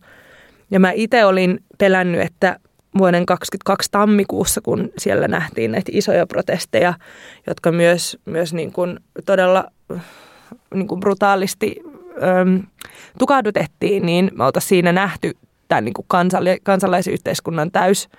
[0.72, 2.60] ja mä itse olin pelännyt, että
[2.98, 6.94] vuoden 2022 tammikuussa, kun siellä nähtiin näitä isoja protesteja,
[7.48, 9.66] jotka myös, myös niin kuin todella
[10.74, 11.76] niin kuin brutaalisti
[13.20, 15.38] tukahdutettiin, niin me oltaisiin siinä nähty
[15.70, 18.10] tämän niin kuin kansala- kansalaisyhteiskunnan täys,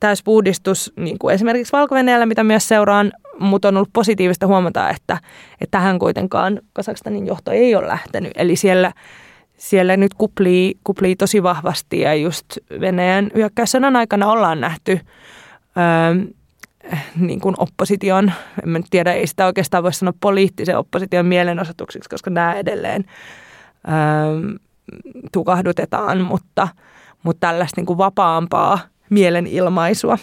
[0.00, 1.94] täyspuhdistus, niin kuin esimerkiksi valko
[2.26, 5.18] mitä myös seuraan, mutta on ollut positiivista huomata, että,
[5.60, 8.32] että tähän kuitenkaan Kasakstanin johto ei ole lähtenyt.
[8.36, 8.92] Eli siellä,
[9.56, 12.46] siellä nyt kuplii, kuplii tosi vahvasti ja just
[12.80, 15.00] Venäjän hyökkäyssodan aikana ollaan nähty
[15.76, 16.32] ö,
[17.16, 18.32] niin kuin opposition,
[18.62, 23.04] en mä nyt tiedä, ei sitä oikeastaan voi sanoa poliittisen opposition mielenosoituksiksi, koska nämä edelleen
[23.88, 24.54] ähm,
[25.32, 26.68] tukahdutetaan, mutta,
[27.22, 28.78] mutta tällaista niin kuin vapaampaa
[29.10, 30.18] mielenilmaisua.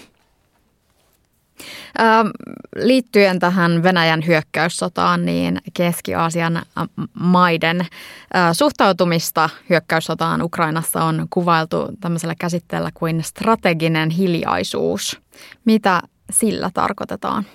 [1.99, 2.27] Ähm,
[2.75, 6.61] liittyen tähän Venäjän hyökkäyssotaan, niin Keski-Aasian
[7.13, 7.85] maiden
[8.53, 15.19] suhtautumista hyökkäyssotaan Ukrainassa on kuvailtu tämmöisellä käsitteellä kuin strateginen hiljaisuus.
[15.65, 16.01] Mitä
[16.31, 17.45] sillä tarkoitetaan?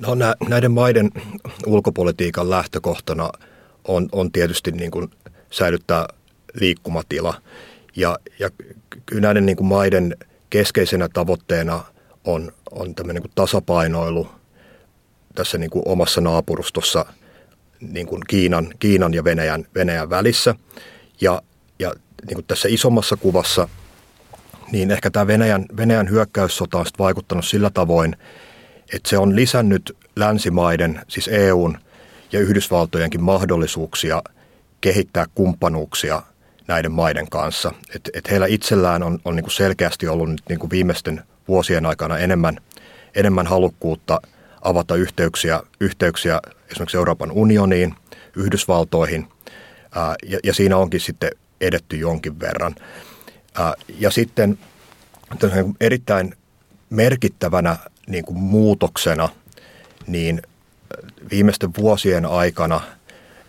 [0.00, 0.14] No,
[0.48, 1.10] näiden maiden
[1.66, 3.30] ulkopolitiikan lähtökohtana
[3.88, 5.10] on, on tietysti niin kuin
[5.54, 6.06] säilyttää
[6.60, 7.42] liikkumatila.
[7.96, 8.50] Ja, ja
[9.06, 10.16] kyllä näiden niin kuin maiden
[10.50, 11.84] keskeisenä tavoitteena
[12.24, 14.28] on, on tämmöinen niin kuin tasapainoilu
[15.34, 17.06] tässä niin kuin omassa naapurustossa
[17.80, 20.54] niin kuin Kiinan, Kiinan ja Venäjän, Venäjän välissä.
[21.20, 21.42] Ja,
[21.78, 21.92] ja
[22.26, 23.68] niin kuin tässä isommassa kuvassa,
[24.72, 28.16] niin ehkä tämä Venäjän, Venäjän hyökkäyssota on vaikuttanut sillä tavoin,
[28.94, 31.78] että se on lisännyt länsimaiden, siis EUn
[32.32, 34.22] ja Yhdysvaltojenkin mahdollisuuksia
[34.84, 36.22] kehittää kumppanuuksia
[36.68, 37.72] näiden maiden kanssa.
[37.94, 41.86] Et, et heillä itsellään on, on niin kuin selkeästi ollut nyt niin kuin viimeisten vuosien
[41.86, 42.56] aikana enemmän,
[43.14, 44.20] enemmän halukkuutta
[44.62, 47.94] avata yhteyksiä, yhteyksiä esimerkiksi Euroopan unioniin,
[48.36, 49.28] Yhdysvaltoihin,
[49.94, 52.74] ää, ja, ja siinä onkin sitten edetty jonkin verran.
[53.54, 54.58] Ää, ja sitten
[55.80, 56.34] erittäin
[56.90, 59.28] merkittävänä niin kuin muutoksena,
[60.06, 60.42] niin
[61.30, 62.80] viimeisten vuosien aikana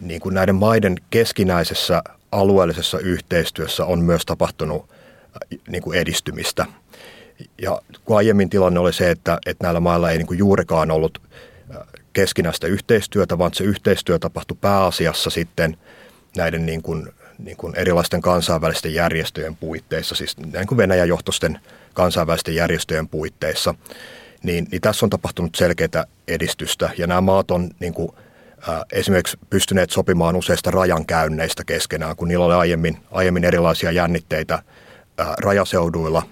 [0.05, 4.89] niin kuin näiden maiden keskinäisessä alueellisessa yhteistyössä on myös tapahtunut
[5.67, 6.65] niin kuin edistymistä.
[7.61, 11.21] Ja kun aiemmin tilanne oli se, että, että näillä mailla ei niin kuin juurikaan ollut
[12.13, 15.77] keskinäistä yhteistyötä, vaan se yhteistyö tapahtui pääasiassa sitten
[16.37, 21.59] näiden niin kuin, niin kuin erilaisten kansainvälisten järjestöjen puitteissa, siis niin kuin Venäjän johtosten
[21.93, 23.75] kansainvälisten järjestöjen puitteissa,
[24.43, 26.89] niin, niin tässä on tapahtunut selkeää edistystä.
[26.97, 28.24] Ja nämä maat on niin kuin, äh,
[28.91, 34.63] esimerkiksi pystyneet sopimaan useista rajankäynneistä keskenään, kun niillä oli aiemmin, aiemmin erilaisia jännitteitä
[35.41, 36.23] rajaseuduilla,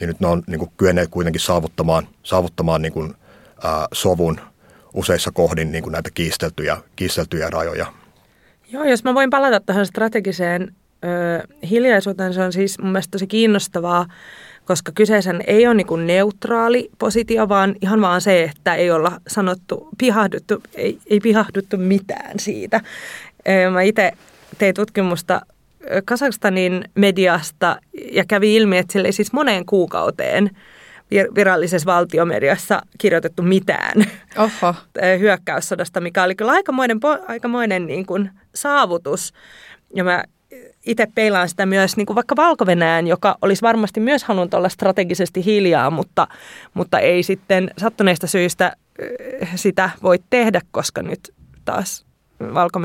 [0.00, 3.14] niin nyt ne on niin kuin, kyenneet kuitenkin saavuttamaan, saavuttamaan niin kuin,
[3.92, 4.40] sovun
[4.94, 7.86] useissa kohdin niin kuin näitä kiisteltyjä, kiisteltyjä rajoja.
[8.72, 10.74] Joo, jos mä voin palata tähän strategiseen
[11.04, 14.06] ö, hiljaisuuteen, se on siis mun mielestä tosi kiinnostavaa,
[14.70, 19.88] koska kyseisen ei ole niin neutraali positio, vaan ihan vaan se, että ei olla sanottu,
[19.98, 22.80] pihahduttu, ei, ei pihahduttu mitään siitä.
[23.72, 24.12] Mä itse
[24.58, 25.40] tein tutkimusta
[26.04, 27.76] Kasakstanin mediasta
[28.12, 30.50] ja kävi ilmi, että sille ei siis moneen kuukauteen
[31.34, 34.04] virallisessa valtiomediassa kirjoitettu mitään
[34.62, 34.74] Oho.
[35.18, 39.32] hyökkäyssodasta, mikä oli kyllä aikamoinen, aikamoinen niin kuin saavutus.
[39.94, 40.24] Ja mä
[40.86, 42.66] itse peilaan sitä myös niin kuin vaikka valko
[43.06, 46.28] joka olisi varmasti myös halunnut olla strategisesti hiljaa, mutta,
[46.74, 48.76] mutta ei sitten sattuneista syistä
[49.54, 52.06] sitä voi tehdä, koska nyt taas
[52.54, 52.78] valko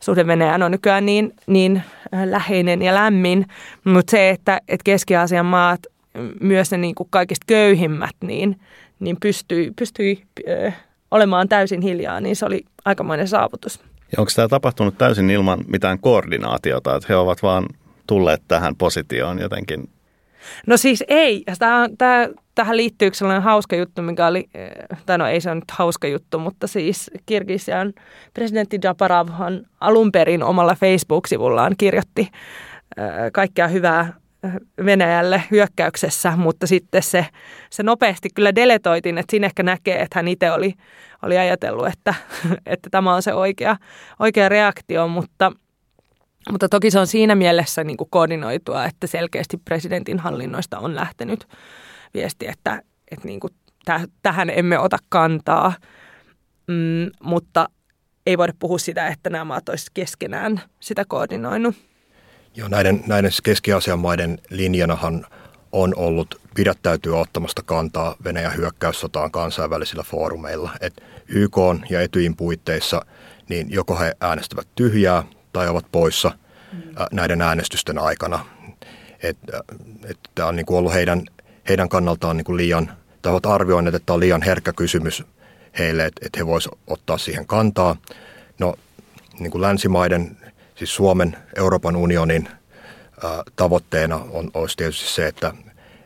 [0.00, 1.82] suhde Venäjään on nykyään niin, niin
[2.24, 3.46] läheinen ja lämmin.
[3.84, 5.80] Mutta se, että, että Keski-Aasian maat,
[6.40, 8.60] myös ne niin kuin kaikista köyhimmät, niin,
[9.00, 10.22] niin pystyi, pystyi
[11.10, 13.80] olemaan täysin hiljaa, niin se oli aikamoinen saavutus.
[14.18, 17.66] Onko tämä tapahtunut täysin ilman mitään koordinaatiota, että he ovat vaan
[18.06, 19.88] tulleet tähän positioon jotenkin?
[20.66, 21.44] No siis ei.
[21.58, 24.70] Tämä, tämä, tähän liittyy yksi sellainen hauska juttu, mikä oli, eh,
[25.06, 27.92] tai no ei se ole nyt hauska juttu, mutta siis Kirgisian
[28.34, 32.20] presidentti Japaravhan alun perin omalla Facebook-sivullaan kirjoitti
[32.96, 34.12] eh, kaikkea hyvää
[34.84, 37.26] Venäjälle hyökkäyksessä, mutta sitten se,
[37.70, 40.74] se nopeasti kyllä deletoitiin, että siinä ehkä näkee, että hän itse oli
[41.24, 42.14] oli ajatellut, että,
[42.66, 43.76] että tämä on se oikea,
[44.18, 45.52] oikea reaktio, mutta,
[46.50, 51.48] mutta toki se on siinä mielessä niin kuin koordinoitua, että selkeästi presidentin hallinnoista on lähtenyt
[52.14, 53.54] viesti, että, että niin kuin
[53.84, 55.72] täh, tähän emme ota kantaa,
[56.66, 57.68] mm, mutta
[58.26, 61.74] ei voida puhua sitä, että nämä maat olisivat keskenään sitä koordinoinut.
[62.56, 65.26] Joo, näiden, näiden Keski-Aasian maiden linjanahan
[65.72, 70.70] on ollut pidättäytyä ottamasta kantaa Venäjän hyökkäyssotaan kansainvälisillä foorumeilla.
[70.80, 71.56] Et YK
[71.90, 73.06] ja Etyin puitteissa
[73.48, 76.38] niin joko he äänestävät tyhjää tai ovat poissa
[76.72, 76.80] mm.
[77.12, 78.46] näiden äänestysten aikana.
[79.22, 79.38] Et,
[80.04, 81.22] et tämä on niin kuin ollut heidän,
[81.68, 85.22] heidän kannaltaan niin kuin liian, tai ovat arvioineet, että tämä on liian herkkä kysymys
[85.78, 87.96] heille, että, että he voisivat ottaa siihen kantaa.
[88.58, 88.74] No
[89.38, 90.36] niin kuin länsimaiden,
[90.74, 92.48] siis Suomen, Euroopan unionin
[93.56, 95.52] tavoitteena on, olisi tietysti se, että,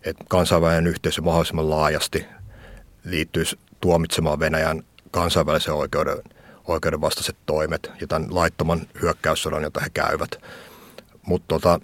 [0.04, 2.26] että kansainvälinen yhteisö mahdollisimman laajasti
[3.04, 6.16] liittyisi tuomitsemaan Venäjän kansainvälisen oikeuden,
[6.64, 10.30] oikeuden vastaiset toimet ja tämän laittoman hyökkäyssodan, jota he käyvät.
[11.22, 11.80] Mutta tota,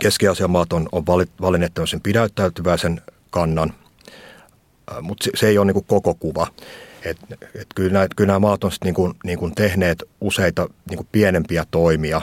[0.00, 1.06] keski-Aasian maat on, on
[1.40, 3.74] valinneet tämmöisen pidäyttäytyväisen kannan.
[5.00, 6.46] Mutta se, se ei ole niin kuin koko kuva.
[7.04, 7.16] Et,
[7.54, 11.08] et kyllä, nämä, kyllä nämä maat on niin kuin, niin kuin tehneet useita niin kuin
[11.12, 12.20] pienempiä toimia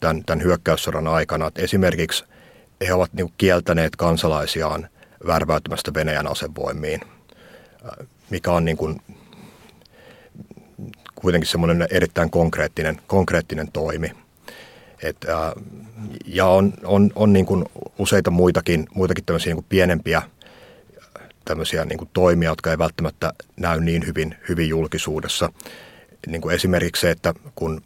[0.00, 1.46] tämän, tämän hyökkäyssodan aikana.
[1.46, 2.24] Et esimerkiksi
[2.86, 4.88] he ovat niin kuin kieltäneet kansalaisiaan
[5.26, 7.00] värväytymästä Venäjän asevoimiin,
[8.30, 9.00] mikä on niin kuin,
[11.14, 14.10] kuitenkin semmoinen erittäin konkreettinen, konkreettinen toimi.
[15.02, 15.16] Et,
[16.26, 17.64] ja on, on, on niin kuin
[17.98, 20.22] useita muitakin, muitakin tämmöisiä niin kuin pienempiä
[21.48, 25.52] tämmöisiä niin kuin toimia, jotka ei välttämättä näy niin hyvin, hyvin julkisuudessa.
[26.26, 27.82] Niin kuin esimerkiksi se, että kun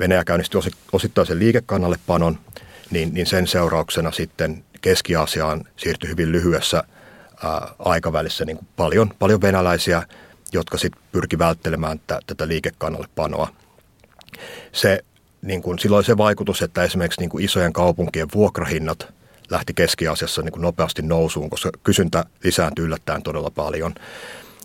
[0.00, 0.58] Venäjä käynnisti
[0.92, 2.38] osittaisen liikekannallepanon,
[2.90, 6.84] niin, niin sen seurauksena sitten Keski-Aasiaan siirtyi hyvin lyhyessä
[7.44, 10.02] ää, aikavälissä niin kuin paljon, paljon venäläisiä,
[10.52, 13.48] jotka sitten pyrki välttelemään t- tätä liikekannallepanoa.
[14.72, 15.04] Se,
[15.42, 19.14] niin kuin, silloin se vaikutus, että esimerkiksi niin kuin isojen kaupunkien vuokrahinnat
[19.50, 23.94] lähti Keski-Aasiassa niin kuin nopeasti nousuun, koska kysyntä lisääntyi yllättäen todella paljon.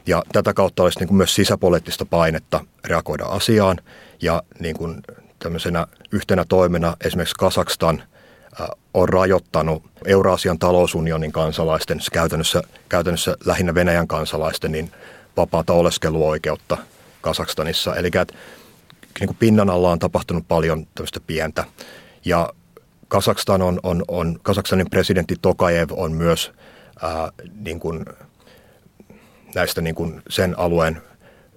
[0.06, 3.78] Ja tätä kautta olisi niin kuin myös sisäpoliittista painetta reagoida asiaan.
[4.22, 5.02] Ja niin kuin
[5.40, 8.04] tämmöisenä yhtenä toimena esimerkiksi Kasakstan
[8.94, 14.92] on rajoittanut Euraasian talousunionin kansalaisten, käytännössä, käytännössä lähinnä Venäjän kansalaisten, niin
[15.38, 16.78] vapaata oleskeluoikeutta
[17.22, 17.96] Kasakstanissa.
[17.96, 18.34] Eli että
[19.20, 21.66] niin kuin pinnan alla on tapahtunut paljon tämmöistä pientä.
[22.26, 22.54] Ja
[23.10, 26.52] Kasakstan on, on, on, Kasakstanin presidentti Tokajev on myös
[27.02, 28.06] ää, niin kuin,
[29.56, 31.02] näistä niin kuin sen alueen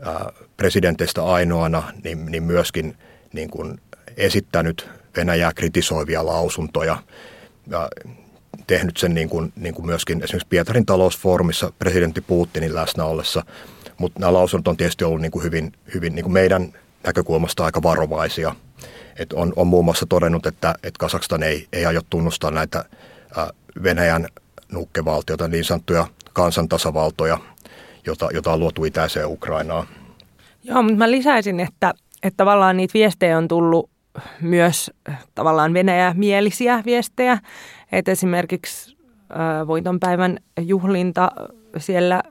[0.01, 2.97] ää, presidenteistä ainoana, niin, niin myöskin
[3.33, 3.81] niin kuin
[4.17, 6.99] esittänyt Venäjää kritisoivia lausuntoja
[7.67, 7.89] ja
[8.67, 13.45] tehnyt sen niin kuin, niin kuin myöskin esimerkiksi Pietarin talousfoorumissa presidentti Putinin läsnä ollessa.
[13.99, 16.73] Mutta nämä lausunnot on tietysti ollut niin kuin hyvin, hyvin niin kuin meidän
[17.07, 18.55] näkökulmasta aika varovaisia.
[19.19, 22.85] Et on, on muun muassa todennut, että, että Kasakstan ei, ei aio tunnustaa näitä
[23.83, 24.29] Venäjän
[24.73, 27.39] nukkevaltioita, niin sanottuja kansantasavaltoja,
[28.07, 29.87] jota, jota on luotu itäiseen Ukrainaan.
[30.65, 33.91] Joo, mutta mä lisäisin, että, että tavallaan niitä viestejä on tullut
[34.41, 34.91] myös
[35.35, 37.39] tavallaan Venäjä-mielisiä viestejä.
[37.93, 38.97] Että esimerkiksi
[39.31, 41.31] äh, voitonpäivän juhlinta
[41.77, 42.23] siellä äh,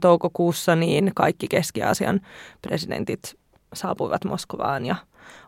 [0.00, 2.20] toukokuussa, niin kaikki Keski-Aasian
[2.62, 3.36] presidentit
[3.74, 4.96] saapuivat Moskovaan ja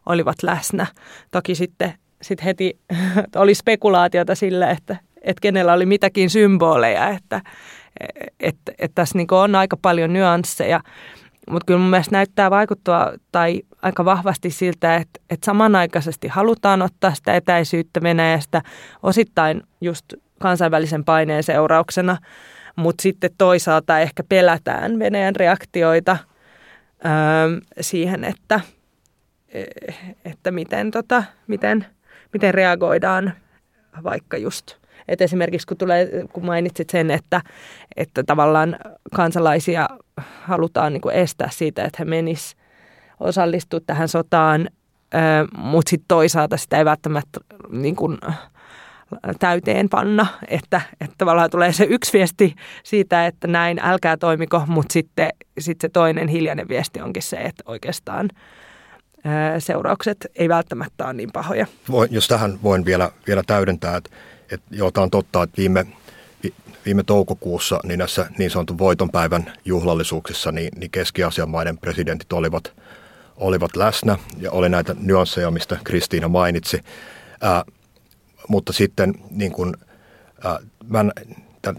[0.06, 0.86] olivat läsnä.
[1.30, 2.78] Toki sitten sit heti
[3.36, 7.40] oli spekulaatiota sille, että, että kenellä oli mitäkin symboleja, että,
[8.40, 10.80] että, että tässä niin on aika paljon nyansseja.
[11.50, 17.14] Mutta kyllä mun mielestä näyttää vaikuttua tai aika vahvasti siltä, että, että samanaikaisesti halutaan ottaa
[17.14, 18.62] sitä etäisyyttä Venäjästä
[19.02, 20.04] osittain just
[20.38, 22.16] kansainvälisen paineen seurauksena,
[22.76, 26.16] mutta sitten toisaalta ehkä pelätään Venäjän reaktioita
[27.80, 28.60] siihen, että,
[30.24, 31.86] että miten, tota, miten,
[32.32, 33.32] miten reagoidaan
[34.04, 34.70] vaikka just–
[35.08, 37.40] että esimerkiksi kun, tulee, kun mainitsit sen, että,
[37.96, 38.76] että tavallaan
[39.14, 39.88] kansalaisia
[40.42, 42.56] halutaan niin kuin estää siitä, että he menis
[43.20, 44.68] osallistua tähän sotaan,
[45.56, 48.18] mutta sitten toisaalta sitä ei välttämättä niin kuin,
[49.38, 54.92] täyteen panna, että, että tavallaan tulee se yksi viesti siitä, että näin, älkää toimiko, mutta
[54.92, 58.30] sitten sit se toinen hiljainen viesti onkin se, että oikeastaan
[59.58, 61.66] seuraukset ei välttämättä ole niin pahoja.
[61.90, 64.10] Voin, jos tähän voin vielä, vielä täydentää, että
[64.52, 65.86] et, jota on totta, että viime,
[66.86, 72.72] viime toukokuussa niin näissä niin sanotun voitonpäivän juhlallisuuksissa niin, niin Keski-Aasian maiden presidentit olivat,
[73.36, 76.84] olivat läsnä ja oli näitä nyansseja, mistä Kristiina mainitsi.
[77.40, 77.64] Ää,
[78.48, 79.74] mutta sitten niin kun,
[80.44, 80.58] ää,
[80.88, 81.04] mä,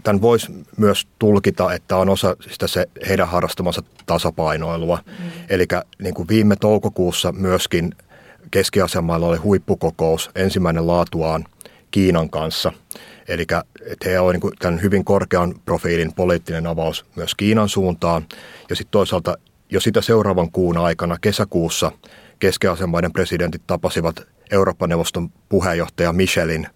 [0.02, 4.98] tämän voisi myös tulkita, että on osa sitä se heidän harrastamansa tasapainoilua.
[5.06, 5.30] Mm.
[5.50, 5.66] Eli
[6.02, 7.94] niin kuin viime toukokuussa myöskin
[8.50, 8.80] keski
[9.26, 11.44] oli huippukokous, ensimmäinen laatuaan–
[11.90, 12.72] Kiinan kanssa.
[13.28, 13.42] Eli
[13.86, 18.26] että he on niin tämän hyvin korkean profiilin poliittinen avaus myös Kiinan suuntaan.
[18.70, 19.38] Ja sitten toisaalta
[19.70, 21.92] jo sitä seuraavan kuun aikana kesäkuussa
[22.40, 22.66] keski
[23.12, 26.66] presidentit tapasivat Euroopan neuvoston puheenjohtaja Michelin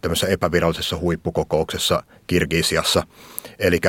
[0.00, 3.06] tämmöisessä epävirallisessa huippukokouksessa Kirgisiassa.
[3.58, 3.80] Eli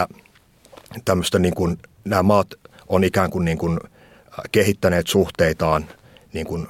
[1.05, 2.47] tämmöistä niin kuin, nämä maat
[2.87, 3.79] on ikään kuin, niin kuin
[4.51, 5.85] kehittäneet suhteitaan
[6.33, 6.67] niin kuin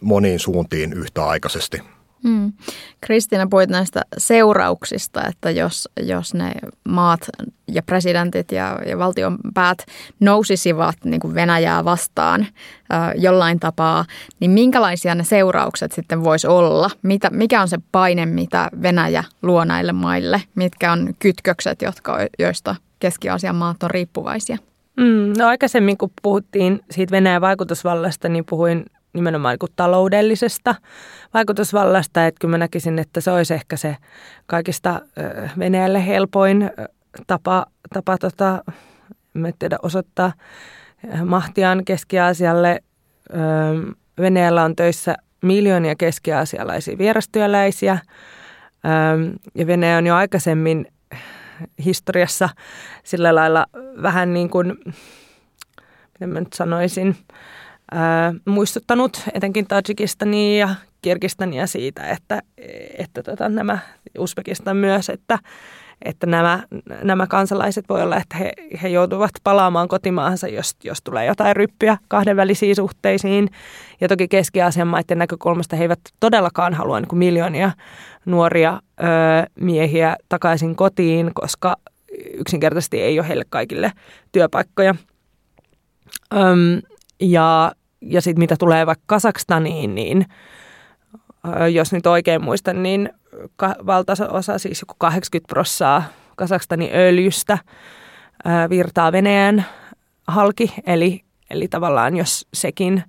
[0.00, 1.93] moniin suuntiin yhtäaikaisesti.
[2.24, 2.52] Mm.
[3.00, 6.52] Kristiina puhuit näistä seurauksista, että jos, jos ne
[6.88, 7.28] maat
[7.68, 9.78] ja presidentit ja, ja valtionpäät
[10.20, 14.04] nousisivat niin kuin Venäjää vastaan äh, jollain tapaa,
[14.40, 16.90] niin minkälaisia ne seuraukset sitten voisi olla?
[17.02, 20.42] Mitä, mikä on se paine, mitä Venäjä luo näille maille?
[20.54, 24.58] Mitkä on kytkökset, jotka, joista Keski-Aasian maat on riippuvaisia?
[24.96, 28.84] Mm, no aikaisemmin, kun puhuttiin siitä Venäjän vaikutusvallasta, niin puhuin
[29.14, 30.74] nimenomaan niin taloudellisesta
[31.34, 32.26] vaikutusvallasta.
[32.26, 33.96] Että kyllä mä näkisin, että se olisi ehkä se
[34.46, 35.00] kaikista
[35.58, 36.70] Venäjälle helpoin
[37.26, 38.64] tapa, tapa tota,
[39.58, 40.32] tiedä, osoittaa
[41.24, 42.80] mahtiaan Keski-Aasialle.
[44.18, 47.98] Venäjällä on töissä miljoonia keski-aasialaisia vierastyöläisiä.
[49.54, 50.86] Ja Venäjä on jo aikaisemmin
[51.84, 52.48] historiassa
[53.04, 53.66] sillä lailla
[54.02, 54.78] vähän niin kuin,
[56.12, 57.16] miten mä nyt sanoisin,
[58.44, 62.42] muistuttanut etenkin Tajikistania ja Kirgistania siitä, että,
[62.98, 63.78] että tota, nämä
[64.18, 65.38] Uzbekistan myös, että,
[66.02, 66.62] että nämä,
[67.02, 71.98] nämä kansalaiset voi olla, että he, he joutuvat palaamaan kotimaahansa, jos, jos tulee jotain ryppyjä
[72.08, 73.50] kahdenvälisiin suhteisiin.
[74.00, 77.70] Ja toki Keski-Aasian maiden näkökulmasta he eivät todellakaan halua niin kuin miljoonia
[78.26, 79.04] nuoria ö,
[79.60, 81.76] miehiä takaisin kotiin, koska
[82.34, 83.92] yksinkertaisesti ei ole heille kaikille
[84.32, 84.94] työpaikkoja.
[86.34, 86.82] Öm,
[87.20, 90.26] ja ja sitten mitä tulee vaikka Kasakstaniin, niin
[91.72, 93.10] jos nyt oikein muistan, niin
[93.86, 96.04] valtaosa, siis joku 80 prossaa
[96.36, 97.58] Kasakstanin öljystä
[98.70, 99.64] virtaa Venäjän
[100.28, 100.74] halki.
[100.86, 103.02] Eli, eli tavallaan jos sekin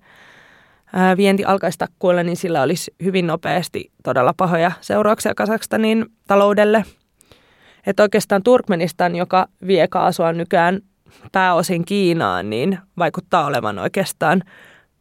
[1.18, 6.86] vienti alkaisi takkuilla, niin sillä olisi hyvin nopeasti todella pahoja seurauksia Kasakstanin taloudelle.
[7.88, 10.82] Että oikeastaan Turkmenistan, joka vie kaasua nykyään
[11.32, 14.44] pääosin Kiinaan, niin vaikuttaa olevan oikeastaan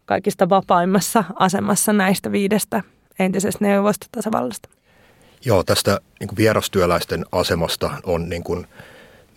[0.05, 2.83] kaikista vapaimmassa asemassa näistä viidestä
[3.19, 4.69] entisestä neuvostotasavallasta.
[5.45, 8.67] Joo, tästä niin kuin vierastyöläisten asemasta on niin kuin,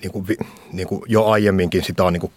[0.02, 0.26] niin kuin,
[0.74, 2.34] niin kuin jo aiemminkin sitä on niin kuin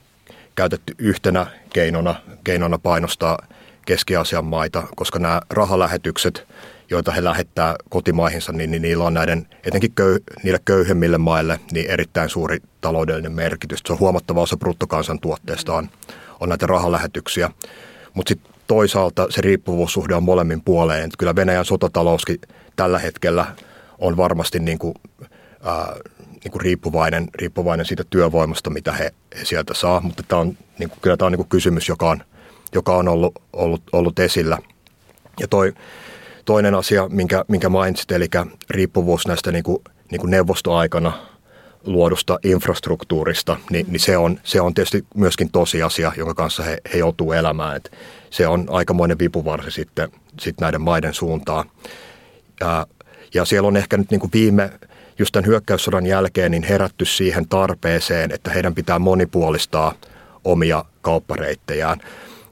[0.55, 2.15] käytetty yhtenä keinona,
[2.45, 3.39] keinona painostaa
[3.87, 6.49] Keski-Aasian maita, koska nämä rahalähetykset,
[6.91, 11.91] joita he lähettää kotimaihinsa, niin, niin niillä on näiden, etenkin köy, niille köyhemmille maille, niin
[11.91, 13.81] erittäin suuri taloudellinen merkitys.
[13.87, 15.91] Se on huomattava osa bruttokansantuotteesta on,
[16.41, 17.51] on näitä rahalähetyksiä.
[18.15, 21.05] Mutta sitten toisaalta se riippuvuussuhde on molemmin puoleen.
[21.05, 22.39] Et kyllä Venäjän sotatalouskin
[22.77, 23.47] tällä hetkellä
[23.99, 24.95] on varmasti niin kuin,
[25.65, 25.97] ää,
[26.45, 30.01] niin kuin riippuvainen, riippuvainen siitä työvoimasta, mitä he, he sieltä saa.
[30.01, 32.23] Mutta tämä on, niin kuin, kyllä tämä on niin kuin kysymys, joka on,
[32.75, 34.59] joka on ollut, ollut, ollut esillä.
[35.41, 35.73] Ja toi,
[36.45, 38.27] toinen asia, minkä, minkä mainitsit, eli
[38.71, 39.79] riippuvuus näistä niin kuin,
[40.11, 41.13] niin kuin neuvostoaikana
[41.85, 46.99] luodusta infrastruktuurista, niin, niin se, on, se on tietysti myöskin tosiasia, jonka kanssa he, he
[46.99, 47.77] joutuu elämään.
[47.77, 47.93] Et
[48.31, 50.09] se on aikamoinen vipuvarsi sitten,
[50.41, 51.71] sitten näiden maiden suuntaan.
[52.61, 52.87] Ja,
[53.35, 54.71] ja siellä on ehkä nyt niin kuin viime,
[55.19, 59.95] just tämän hyökkäyssodan jälkeen, niin herätty siihen tarpeeseen, että heidän pitää monipuolistaa
[60.45, 62.01] omia kauppareittejään.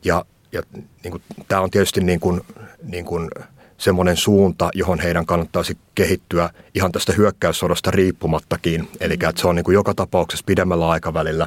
[0.05, 0.63] Ja, ja
[1.05, 2.41] niin kuin, tämä on tietysti niin kuin,
[2.83, 3.31] niin kuin
[3.79, 8.89] semmoinen suunta, johon heidän kannattaisi kehittyä ihan tästä hyökkäyssodasta riippumattakin.
[9.01, 11.47] Eli että se on niin kuin joka tapauksessa pidemmällä aikavälillä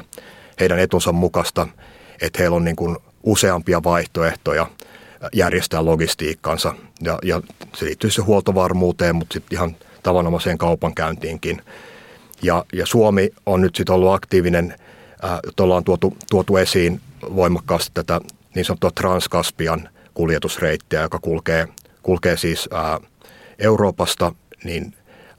[0.60, 1.68] heidän etunsa mukaista,
[2.22, 4.66] että heillä on niin kuin useampia vaihtoehtoja
[5.32, 6.74] järjestää logistiikkansa.
[7.00, 7.42] Ja, ja
[7.76, 11.62] se liittyy se huoltovarmuuteen, mutta sitten ihan tavanomaiseen kaupankäyntiinkin.
[12.42, 14.74] Ja, ja Suomi on nyt sitten ollut aktiivinen,
[15.24, 17.00] äh, ollaan tuotu, tuotu esiin
[17.36, 18.20] voimakkaasti tätä
[18.54, 21.68] niin sanottua Transkaspian kuljetusreittiä, joka kulkee
[22.02, 23.00] kulkee siis ää,
[23.58, 24.32] Euroopasta
[24.64, 24.94] niin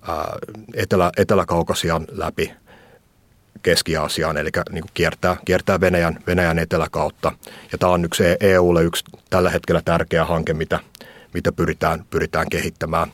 [0.08, 0.36] ää,
[0.74, 2.54] Etelä, Etelä-Kaukasian läpi
[3.64, 7.32] Keski-Aasiaan, eli niin kiertää, kiertää Venäjän, Venäjän eteläkautta.
[7.72, 10.80] Ja tämä on yksi EUlle yksi tällä hetkellä tärkeä hanke, mitä,
[11.34, 13.12] mitä pyritään, pyritään kehittämään.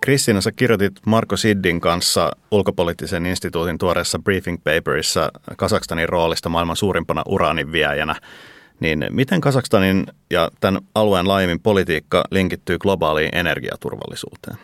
[0.00, 7.22] Kristiina, sä kirjoitit Marko Siddin kanssa ulkopoliittisen instituutin tuoreessa briefing paperissa Kasakstanin roolista maailman suurimpana
[7.26, 8.14] uraanin viejänä.
[8.80, 14.56] Niin miten Kasakstanin ja tämän alueen laajemmin politiikka linkittyy globaaliin energiaturvallisuuteen?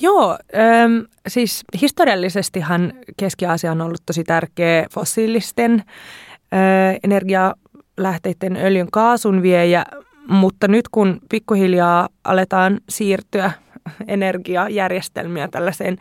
[0.00, 0.98] Joo, ähm,
[1.28, 9.84] siis historiallisestihan Keski-Aasia on ollut tosi tärkeä fossiilisten äh, energialähteiden öljyn kaasun viejä,
[10.28, 13.50] mutta nyt kun pikkuhiljaa aletaan siirtyä
[14.08, 15.96] energiajärjestelmiä tällaiseen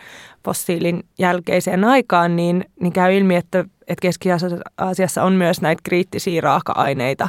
[0.46, 7.28] fossiilin jälkeiseen aikaan, niin, niin käy ilmi, että, että Keski-Aasiassa on myös näitä kriittisiä raaka-aineita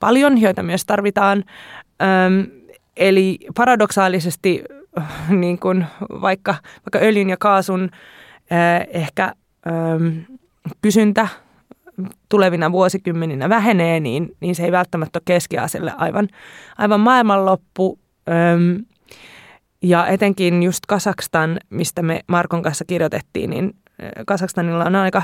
[0.00, 1.44] paljon, joita myös tarvitaan.
[2.02, 2.46] Öm,
[2.96, 4.64] eli paradoksaalisesti
[5.28, 7.90] niin kuin vaikka, vaikka öljyn ja kaasun
[8.52, 9.34] äh, ehkä
[9.66, 10.24] öm,
[10.82, 11.28] kysyntä
[12.28, 15.56] tulevina vuosikymmeninä vähenee, niin, niin se ei välttämättä ole keski
[15.96, 16.28] aivan,
[16.78, 17.98] aivan maailmanloppu.
[18.28, 18.84] Öm,
[19.82, 23.74] ja etenkin just Kasakstan, mistä me Markon kanssa kirjoitettiin, niin
[24.26, 25.22] Kasakstanilla on aika,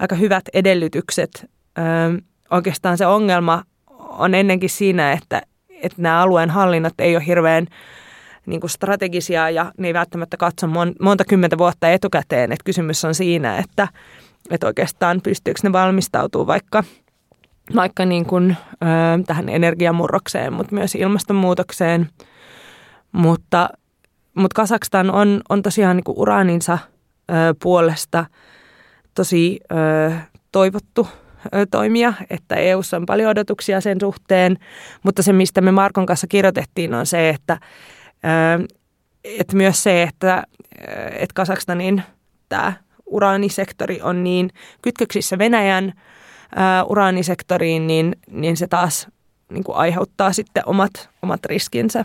[0.00, 1.50] aika hyvät edellytykset.
[1.78, 1.82] Ö,
[2.50, 3.62] oikeastaan se ongelma
[3.98, 7.66] on ennenkin siinä, että, että nämä alueen hallinnat ei ole hirveän
[8.46, 10.66] niin kuin strategisia ja ne ei välttämättä katso
[11.00, 12.52] monta kymmentä vuotta etukäteen.
[12.52, 13.88] Että kysymys on siinä, että,
[14.50, 16.84] että oikeastaan pystyykö ne valmistautuu vaikka,
[17.76, 18.86] vaikka niin kuin, ö,
[19.26, 22.08] tähän energiamurrokseen, mutta myös ilmastonmuutokseen.
[23.12, 23.68] Mutta
[24.34, 26.78] mut Kasakstan on, on tosiaan niin uraaninsa
[27.30, 28.26] ö, puolesta
[29.20, 30.12] tosi ö,
[30.52, 31.08] toivottu
[31.54, 34.56] ö, toimija, että EU:ssa on paljon odotuksia sen suhteen,
[35.02, 37.58] mutta se, mistä me Markon kanssa kirjoitettiin, on se, että,
[39.24, 40.44] että myös se, että,
[41.12, 42.02] että Kasakstanin
[42.48, 42.72] tämä
[43.06, 44.50] uraanisektori on niin
[44.82, 45.92] kytköksissä Venäjän
[46.86, 49.08] uraanisektoriin, niin, niin se taas
[49.50, 52.04] niin kuin aiheuttaa sitten omat, omat riskinsä.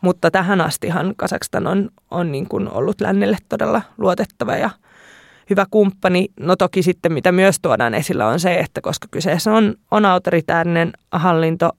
[0.00, 4.70] Mutta tähän astihan Kasakstan on, on niin kuin ollut lännelle todella luotettava ja
[5.50, 6.28] hyvä kumppani.
[6.40, 10.92] No toki sitten mitä myös tuodaan esillä on se, että koska kyseessä on, on autoritäärinen
[11.12, 11.70] hallinto,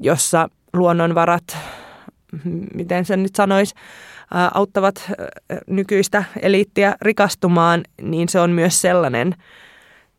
[0.00, 1.56] jossa luonnonvarat,
[2.74, 3.74] miten sen nyt sanoisi,
[4.54, 5.10] auttavat
[5.66, 9.34] nykyistä eliittiä rikastumaan, niin se on myös sellainen,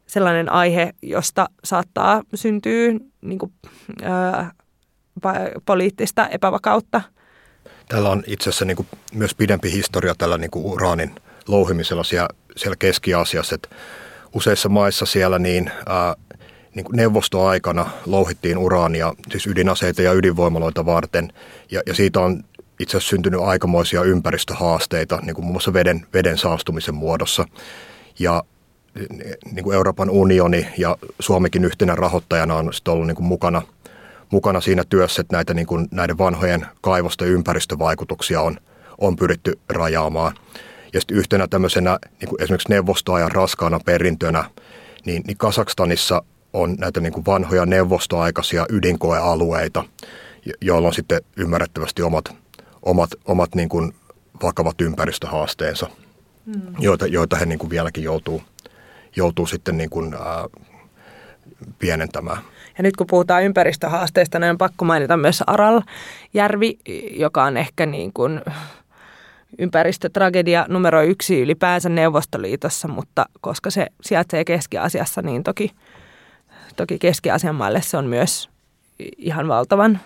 [0.07, 2.91] sellainen aihe, josta saattaa syntyä
[3.21, 3.51] niin kuin,
[5.65, 7.01] poliittista epävakautta.
[7.87, 11.15] Tällä on itse asiassa niin kuin myös pidempi historia tällä niin kuin uraanin
[11.51, 13.55] louhimisella siellä, siellä Keski-Aasiassa.
[13.55, 13.69] Että
[14.33, 16.15] useissa maissa siellä niin, ää,
[16.75, 21.33] niin kuin neuvostoaikana louhittiin uraania, siis ydinaseita ja ydinvoimaloita varten.
[21.71, 22.43] Ja, ja siitä on
[22.79, 27.45] itse asiassa syntynyt aikamoisia ympäristöhaasteita, niin kuin muun muassa veden, veden saastumisen muodossa.
[28.19, 28.43] Ja
[29.51, 33.61] niin kuin Euroopan unioni ja Suomikin yhtenä rahoittajana on ollut niin kuin mukana,
[34.31, 38.57] mukana siinä työssä, että näitä, niin kuin, näiden vanhojen kaivosten ympäristövaikutuksia on,
[38.97, 40.35] on pyritty rajaamaan.
[40.93, 44.43] Ja sitten yhtenä tämmöisenä niin kuin esimerkiksi neuvostoajan raskaana perintönä,
[45.05, 46.23] niin, niin Kasakstanissa
[46.53, 49.83] on näitä niin kuin vanhoja neuvostoaikaisia ydinkoealueita,
[50.61, 52.41] joilla on sitten ymmärrettävästi omat
[52.83, 53.93] omat, omat niin kuin
[54.43, 55.87] vakavat ympäristöhaasteensa,
[56.45, 56.61] mm.
[56.79, 58.41] joita, joita he niin kuin vieläkin joutuu,
[59.15, 60.47] joutuu sitten niin kuin, ää,
[61.79, 62.37] pienentämään.
[62.77, 66.77] Ja nyt kun puhutaan ympäristöhaasteista, niin on pakko mainita myös Aral-järvi,
[67.11, 68.41] joka on ehkä niin kuin
[69.57, 75.71] ympäristötragedia numero yksi ylipäänsä Neuvostoliitossa, mutta koska se sijaitsee Keski-Asiassa, niin toki,
[76.75, 78.49] toki Keski-Asian maille se on myös
[79.17, 79.99] ihan valtavan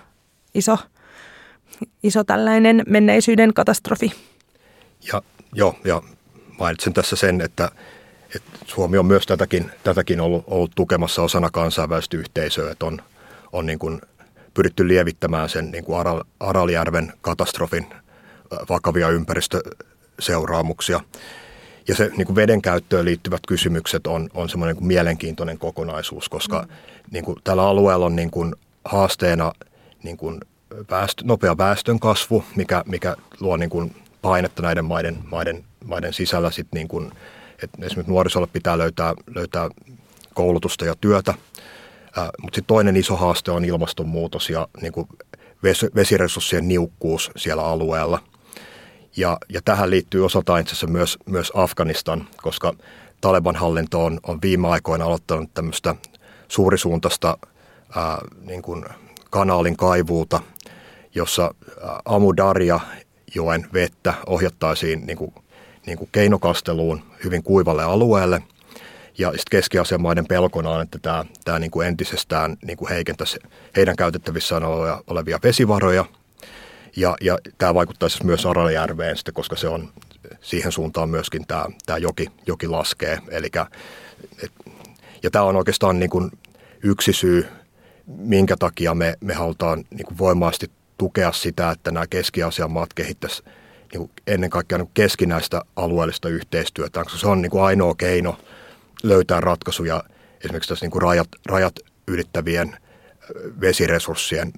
[0.53, 0.77] iso–
[2.03, 4.11] iso tällainen menneisyyden katastrofi.
[5.13, 5.21] Ja,
[5.53, 6.01] joo, ja
[6.59, 7.71] mainitsen tässä sen, että,
[8.35, 13.01] että Suomi on myös tätäkin, tätäkin ollut, ollut tukemassa osana kansainvälistä yhteisöä, että on,
[13.51, 14.01] on niin kuin
[14.53, 17.87] pyritty lievittämään sen niin kuin Aral, Araljärven katastrofin
[18.69, 20.99] vakavia ympäristöseuraamuksia.
[21.87, 26.61] Ja se niin kuin veden käyttöön liittyvät kysymykset on, on semmoinen niin mielenkiintoinen kokonaisuus, koska
[26.61, 26.67] mm.
[27.11, 29.53] niin kuin tällä alueella on niin kuin haasteena
[30.03, 30.39] niin kuin
[30.91, 36.51] väestö, nopea väestön kasvu, mikä, mikä luo niin kuin painetta näiden maiden, maiden, maiden sisällä.
[36.51, 37.11] Sit niin kuin,
[37.63, 39.69] että esimerkiksi nuorisolle pitää löytää, löytää
[40.33, 41.33] koulutusta ja työtä.
[42.41, 45.07] Mutta sitten toinen iso haaste on ilmastonmuutos ja niin kuin
[45.95, 48.19] vesiresurssien niukkuus siellä alueella.
[49.17, 52.73] Ja, ja tähän liittyy osaltaan itse asiassa myös, myös Afganistan, koska
[53.21, 55.95] Taleban hallinto on, on viime aikoina aloittanut tämmöistä
[56.47, 57.37] suurisuuntaista
[57.95, 58.85] ää, niin kuin
[59.29, 60.41] kanaalin kaivuuta–
[61.15, 61.53] jossa
[62.05, 62.79] Amu Darja
[63.35, 65.33] joen vettä ohjattaisiin niin kuin,
[65.85, 68.41] niin kuin keinokasteluun hyvin kuivalle alueelle.
[69.17, 73.39] Ja sitten keski maiden pelkona on, että tämä, tämä niin kuin entisestään niin kuin heikentäisi
[73.75, 74.63] heidän käytettävissään
[75.07, 76.05] olevia vesivaroja.
[76.95, 79.89] Ja, ja tämä vaikuttaisi myös Araljärveen, sitten, koska se on
[80.41, 83.19] siihen suuntaan myöskin tämä, tämä joki, joki laskee.
[83.29, 83.65] Elikkä,
[84.43, 84.51] et,
[85.23, 86.31] ja tämä on oikeastaan niin kuin
[86.83, 87.47] yksi syy,
[88.07, 93.51] minkä takia me, me halutaan niin kuin voimaasti tukea sitä, että nämä Keski-Aasian maat kehittäisivät
[93.93, 98.37] niin ennen kaikkea niin keskinäistä alueellista yhteistyötä, koska se on niin kuin ainoa keino
[99.03, 100.03] löytää ratkaisuja
[100.45, 101.75] esimerkiksi tässä niin kuin rajat, rajat
[102.07, 102.77] ylittävien
[103.61, 104.53] vesiresurssien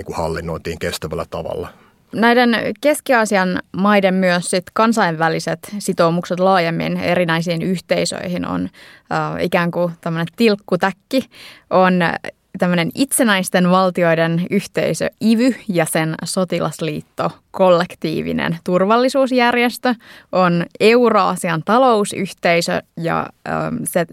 [0.00, 1.68] niin kuin hallinnointiin kestävällä tavalla.
[2.12, 8.68] Näiden Keski-Aasian maiden myös sit kansainväliset sitoumukset laajemmin erinäisiin yhteisöihin on
[9.12, 11.24] äh, ikään kuin tämmöinen tilkkutäkki,
[11.70, 11.94] on
[12.58, 19.94] tämmöinen itsenäisten valtioiden yhteisö IVY ja sen sotilasliitto kollektiivinen turvallisuusjärjestö
[20.32, 23.26] on Euraasian talousyhteisö ja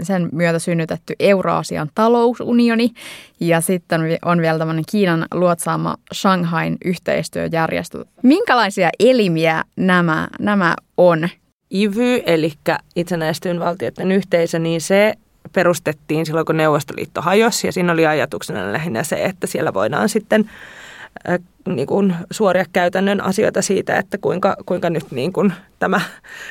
[0.02, 2.92] sen myötä synnytetty Euraasian talousunioni
[3.40, 8.06] ja sitten on vielä tämmöinen Kiinan luotsaama Shanghain yhteistyöjärjestö.
[8.24, 11.30] Minkälaisia elimiä nämä, nämä on?
[11.74, 12.54] IVY, eli
[12.96, 15.14] itsenäisten valtioiden yhteisö, niin se
[15.54, 20.50] perustettiin silloin, kun Neuvostoliitto hajosi ja siinä oli ajatuksena lähinnä se, että siellä voidaan sitten
[21.30, 26.02] äh, niin kuin suoria käytännön asioita siitä, että kuinka, kuinka nyt niin kuin tämä,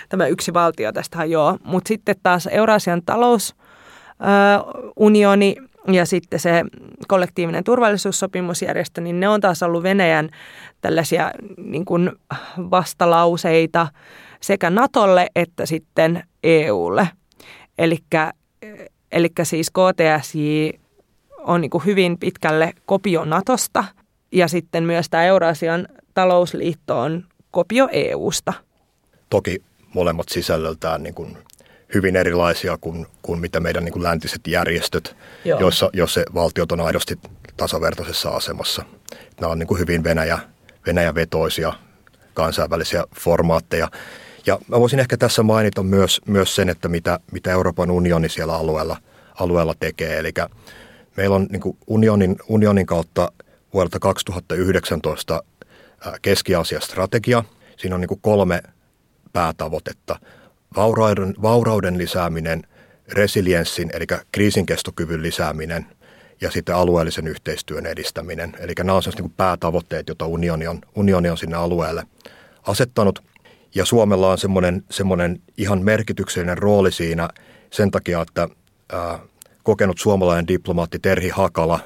[0.09, 1.59] tämä yksi valtio tästä hajoaa.
[1.65, 5.57] Mutta sitten taas Eurasian talousunioni
[5.93, 6.65] ja sitten se
[7.09, 10.31] kollektiivinen turvallisuussopimusjärjestö, niin ne on taas ollut Venäjän
[10.81, 12.13] tällaisia niin kuin
[12.59, 13.89] vastalauseita
[14.41, 17.09] sekä Natolle että sitten EUlle.
[17.79, 17.99] Eli
[19.43, 20.69] siis KTSJ
[21.39, 23.85] on niin hyvin pitkälle kopio Natosta
[24.33, 28.53] ja sitten myös tämä Eurasian talousliitto on kopio EUsta.
[29.31, 29.63] Toki
[29.95, 31.39] molemmat sisällöltään niin kuin
[31.95, 35.61] hyvin erilaisia kuin, kuin mitä meidän niin kuin läntiset järjestöt, Joo.
[35.61, 37.19] joissa, joissa valtiot on aidosti
[37.57, 38.85] tasavertaisessa asemassa.
[39.41, 40.39] Nämä on niin kuin hyvin Venäjä,
[40.87, 41.73] Venäjä-vetoisia
[42.35, 43.89] kansainvälisiä formaatteja.
[44.47, 48.55] Ja mä voisin ehkä tässä mainita myös, myös sen, että mitä, mitä Euroopan unioni siellä
[48.55, 48.97] alueella,
[49.41, 50.19] alueella tekee.
[50.19, 50.33] Eli
[51.17, 53.33] meillä on niin unionin, unionin kautta
[53.75, 55.43] vuodelta 2019
[56.23, 57.45] Keski-Aasian strategia.
[57.77, 58.63] Siinä on niin kolme
[59.33, 60.19] päätavoitetta.
[60.77, 62.63] Vaurauden, vaurauden lisääminen,
[63.09, 65.87] resilienssin eli kriisinkestokyvyn lisääminen
[66.41, 68.57] ja sitten alueellisen yhteistyön edistäminen.
[68.59, 72.03] Eli nämä on niin päätavoitteet, joita unioni on, unioni on sinne alueelle
[72.63, 73.23] asettanut.
[73.77, 77.29] Ja Suomella on semmoinen, semmoinen ihan merkityksellinen rooli siinä
[77.71, 78.49] sen takia, että
[78.93, 79.19] ää,
[79.63, 81.81] kokenut suomalainen diplomaatti Terhi Hakala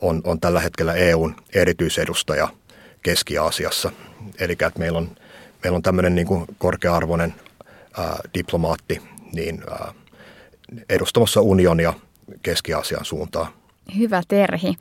[0.00, 2.48] on, on tällä hetkellä EUn erityisedustaja
[3.02, 3.92] Keski-Aasiassa.
[4.38, 5.10] Eli että meillä on,
[5.64, 7.34] meillä on tämmöinen niin kuin korkea-arvoinen
[7.98, 9.92] ää, diplomaatti niin ää,
[10.88, 11.92] edustamassa unionia
[12.42, 13.46] Keski-Aasian suuntaan.
[13.98, 14.74] Hyvä Terhi.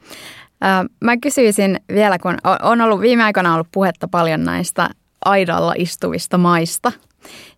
[1.01, 4.89] Mä kysyisin vielä, kun on ollut viime aikoina ollut puhetta paljon näistä
[5.25, 6.91] aidalla istuvista maista,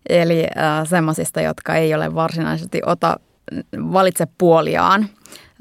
[0.08, 0.46] eli
[0.84, 3.16] semmoisista, jotka ei ole varsinaisesti ota,
[3.92, 5.08] valitse puoliaan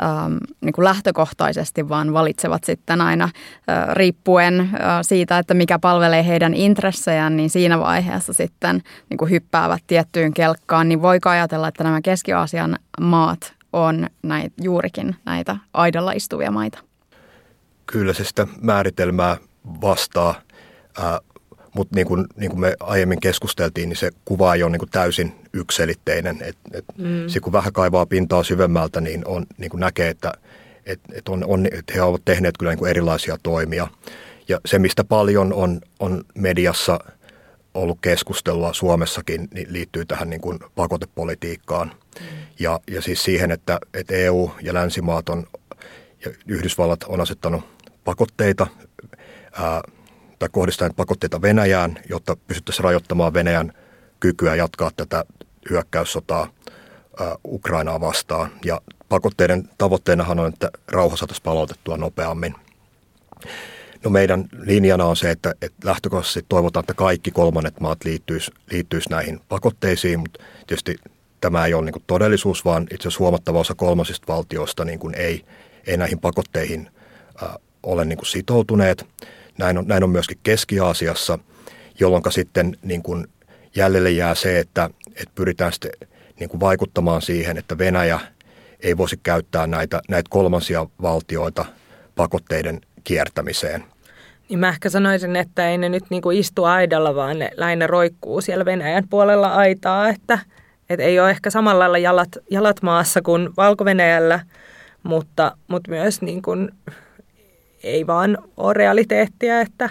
[0.03, 4.69] ähm, niin kuin lähtökohtaisesti, vaan valitsevat sitten aina äh, riippuen äh,
[5.01, 10.89] siitä, että mikä palvelee heidän intressejään, niin siinä vaiheessa sitten niin kuin hyppäävät tiettyyn kelkkaan.
[10.89, 16.79] Niin voiko ajatella, että nämä Keski-Aasian maat on näitä, juurikin näitä aidalla istuvia maita?
[17.85, 19.37] Kyllä se sitä määritelmää
[19.81, 20.35] vastaa.
[20.99, 21.19] Äh,
[21.75, 24.89] mutta niin kuin, niin kuin me aiemmin keskusteltiin, niin se kuva ei ole niin kuin
[24.89, 26.37] täysin ykselitteinen.
[26.41, 27.27] Et, et mm.
[27.27, 30.33] Se kun vähän kaivaa pintaa syvemmältä, niin, on, niin kuin näkee, että
[30.85, 33.87] et, et on, on, et he ovat tehneet kyllä niin kuin erilaisia toimia.
[34.47, 36.99] Ja se, mistä paljon on, on mediassa
[37.73, 41.91] ollut keskustelua Suomessakin, niin liittyy tähän niin kuin pakotepolitiikkaan.
[42.19, 42.25] Mm.
[42.59, 45.47] Ja, ja siis siihen, että, että EU ja länsimaat on,
[46.25, 47.63] ja Yhdysvallat on asettanut
[48.03, 48.67] pakotteita
[49.51, 49.81] ää,
[50.39, 53.73] tai kohdistaen pakotteita Venäjään, jotta pystyttäisiin rajoittamaan Venäjän
[54.19, 55.25] kykyä jatkaa tätä
[55.69, 56.47] hyökkäyssotaa
[57.47, 58.51] Ukrainaa vastaan.
[58.65, 62.55] Ja pakotteiden tavoitteenahan on, että rauha saataisiin palautettua nopeammin.
[64.03, 69.09] No meidän linjana on se, että, että lähtökohtaisesti toivotaan, että kaikki kolmannet maat liittyisi, liittyisi
[69.09, 70.95] näihin pakotteisiin, mutta tietysti
[71.41, 75.45] tämä ei ole niin todellisuus, vaan itse asiassa huomattava osa kolmasista valtioista niin ei,
[75.87, 76.89] ei näihin pakotteihin
[77.83, 79.05] ole niin sitoutuneet.
[79.57, 81.39] Näin on, näin on myöskin Keski-Aasiassa,
[81.99, 83.27] jolloin sitten niin kuin
[83.75, 85.91] jäljelle jää se, että, että pyritään sitten
[86.39, 88.19] niin kuin vaikuttamaan siihen, että Venäjä
[88.79, 91.65] ei voisi käyttää näitä, näitä kolmansia valtioita
[92.15, 93.83] pakotteiden kiertämiseen.
[94.49, 97.87] Niin mä ehkä sanoisin, että ei ne nyt niin kuin istu aidalla, vaan ne lähinnä
[97.87, 100.39] roikkuu siellä Venäjän puolella aitaa, että,
[100.89, 103.85] että ei ole ehkä samalla lailla jalat, jalat maassa kuin valko
[105.03, 106.71] mutta, mutta myös niin kuin
[107.85, 109.89] ei vaan ole realiteettia, että,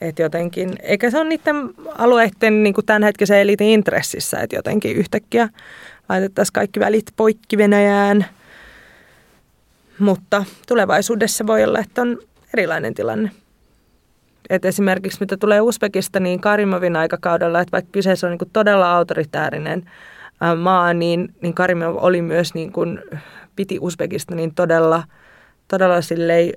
[0.00, 1.56] että jotenkin, eikä se ole niiden
[1.98, 5.48] alueiden niin kuin tämänhetkisen elitin intressissä, että jotenkin yhtäkkiä
[6.08, 8.26] laitettaisiin kaikki välit poikki Venäjään.
[9.98, 12.18] Mutta tulevaisuudessa voi olla, että on
[12.54, 13.30] erilainen tilanne.
[14.50, 19.90] Et esimerkiksi mitä tulee Uzbekistaniin Karimovin aikakaudella, että vaikka kyseessä on niin todella autoritäärinen
[20.56, 23.02] maa, niin, niin Karimov oli myös niin kuin,
[23.56, 25.02] piti Uzbekistanin todella–
[25.70, 26.52] todella silleen,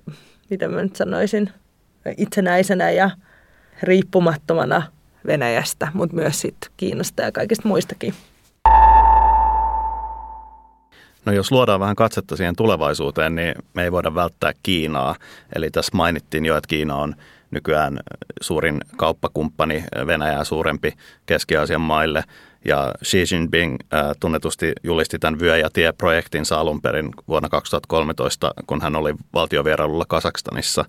[0.49, 1.49] mitä mä nyt sanoisin,
[2.17, 3.09] itsenäisenä ja
[3.83, 4.83] riippumattomana
[5.27, 8.13] Venäjästä, mutta myös sit Kiinasta ja kaikista muistakin.
[11.25, 15.15] No jos luodaan vähän katsetta siihen tulevaisuuteen, niin me ei voida välttää Kiinaa.
[15.55, 17.15] Eli tässä mainittiin jo, että Kiina on
[17.53, 17.99] nykyään
[18.41, 20.93] suurin kauppakumppani Venäjää suurempi
[21.25, 22.23] Keski-Aasian maille–
[22.65, 28.81] ja Xi Jinping äh, tunnetusti julisti tämän Vyö ja tie-projektinsa alun perin vuonna 2013, kun
[28.81, 30.85] hän oli valtiovierailulla Kasakstanissa.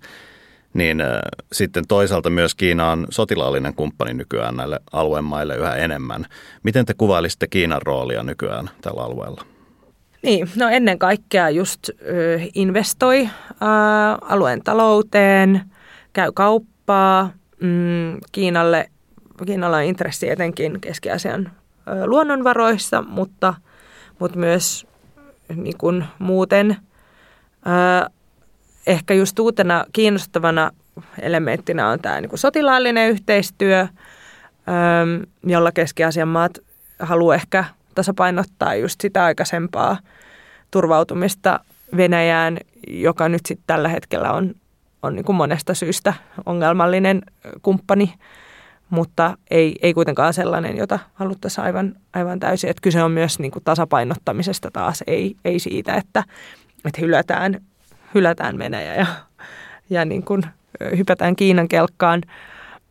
[0.74, 1.08] Niin äh,
[1.52, 6.26] sitten toisaalta myös Kiina on sotilaallinen kumppani nykyään näille alueen maille yhä enemmän.
[6.62, 9.42] Miten te kuvailisitte Kiinan roolia nykyään tällä alueella?
[10.22, 11.90] Niin, no ennen kaikkea just
[12.54, 13.28] investoi
[14.20, 15.60] alueen talouteen,
[16.14, 17.30] käy kauppaa.
[17.60, 18.90] Mm, Kiinalle,
[19.46, 21.52] Kiinalla on intressi etenkin Keski-Asian
[22.06, 23.54] luonnonvaroissa, mutta,
[24.18, 24.86] mutta myös
[25.54, 26.76] niin kuin muuten
[28.86, 30.70] ehkä just uutena kiinnostavana
[31.18, 33.88] elementtinä on tämä niin kuin sotilaallinen yhteistyö,
[35.46, 36.58] jolla Keski-Aasian maat
[36.98, 39.96] haluaa ehkä tasapainottaa just sitä aikaisempaa
[40.70, 41.60] turvautumista
[41.96, 42.58] Venäjään,
[42.88, 44.54] joka nyt sitten tällä hetkellä on,
[45.04, 46.14] on niin kuin monesta syystä
[46.46, 47.22] ongelmallinen
[47.62, 48.14] kumppani,
[48.90, 52.70] mutta ei, ei kuitenkaan sellainen, jota haluttaisiin aivan, aivan täysin.
[52.70, 56.24] Että kyse on myös niin kuin tasapainottamisesta taas, ei, ei siitä, että,
[56.84, 57.60] että hylätään,
[58.14, 59.06] hylätään Venäjä ja,
[59.90, 60.42] ja niin kuin
[60.96, 62.22] hypätään Kiinan kelkkaan.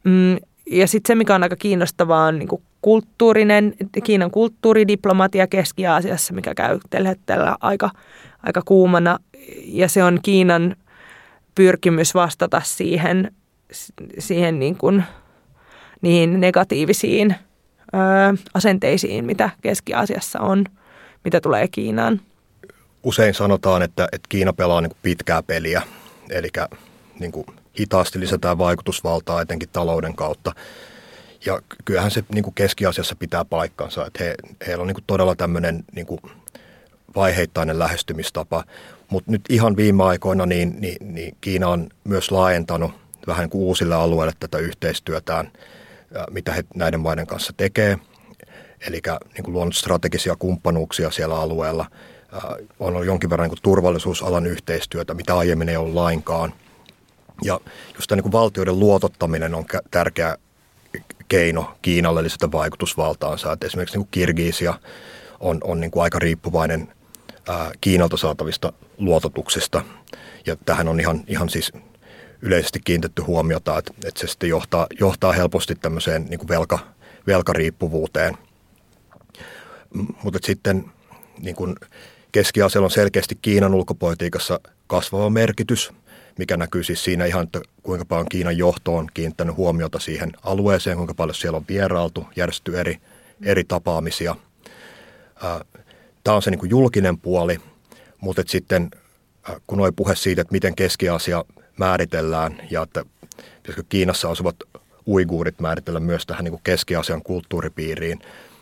[0.04, 0.38] Mm,
[0.72, 6.56] ja sitten se, mikä on aika kiinnostavaa, on niin kuin kulttuurinen, Kiinan kulttuuridiplomatia Keski-Aasiassa, mikä
[6.56, 6.80] käy
[7.26, 7.90] tällä aika,
[8.44, 9.20] aika kuumana.
[9.66, 10.76] Ja se on Kiinan
[11.56, 13.32] pyrkimys vastata siihen,
[14.20, 15.04] siihen niin kuin,
[16.02, 17.36] niihin negatiivisiin
[17.94, 17.98] ö,
[18.54, 20.66] asenteisiin, mitä Keski-Aasiassa on,
[21.24, 22.22] mitä tulee Kiinaan.
[23.04, 25.82] Usein sanotaan, että, että Kiina pelaa niin kuin pitkää peliä,
[26.30, 26.50] eli
[27.20, 27.46] niin kuin
[27.80, 30.52] hitaasti lisätään vaikutusvaltaa etenkin talouden kautta.
[31.46, 34.36] Ja kyllähän se niin kuin keskiasiassa pitää paikkansa, että he,
[34.68, 36.22] heillä on niin kuin todella tämmöinen niin kuin
[37.16, 38.64] vaiheittainen lähestymistapa.
[39.14, 42.92] Mutta nyt ihan viime aikoina niin, niin, niin Kiina on myös laajentanut
[43.28, 45.52] vähän kuin uusille alueille tätä yhteistyötään,
[46.30, 47.98] mitä he näiden maiden kanssa tekee.
[48.88, 49.02] Eli
[49.34, 51.86] niin kuin luonut strategisia kumppanuuksia siellä alueella.
[52.80, 56.54] On ollut jonkin verran niin kuin turvallisuusalan yhteistyötä, mitä aiemmin ei ollut lainkaan–
[57.44, 57.60] ja
[57.96, 60.38] just tämä niin kuin valtioiden luotottaminen on tärkeä
[61.28, 63.52] keino Kiinalle lisätä vaikutusvaltaansa.
[63.52, 64.74] Että esimerkiksi niin kuin Kirgiisia
[65.40, 66.94] on, on niin kuin aika riippuvainen
[67.82, 69.82] Kiinalta saatavista luototuksista.
[70.46, 71.72] Ja tähän on ihan, ihan siis
[72.42, 76.80] yleisesti kiinnitetty huomiota, että, että se sitten johtaa, johtaa helposti tämmöiseen niin kuin velka,
[77.28, 78.38] velkariippuvuuteen.
[80.24, 80.86] Mutta sitten
[81.40, 81.76] niin kuin
[82.32, 85.92] keski on selkeästi Kiinan ulkopolitiikassa kasvava merkitys–
[86.38, 90.98] mikä näkyy siis siinä ihan, että kuinka paljon Kiinan johto on kiinnittänyt huomiota siihen alueeseen,
[90.98, 92.98] kuinka paljon siellä on vierailtu, järjestetty eri,
[93.44, 94.36] eri tapaamisia.
[96.24, 97.58] Tämä on se niin kuin julkinen puoli,
[98.22, 98.92] mutta sitten
[99.68, 101.46] kun oli puhe siitä, että miten Keski-Asia
[101.78, 103.06] määritellään ja että
[103.90, 104.56] Kiinassa asuvat
[105.08, 108.20] uiguurit määritellä myös tähän niin Keski-Asian kulttuuripiiriin,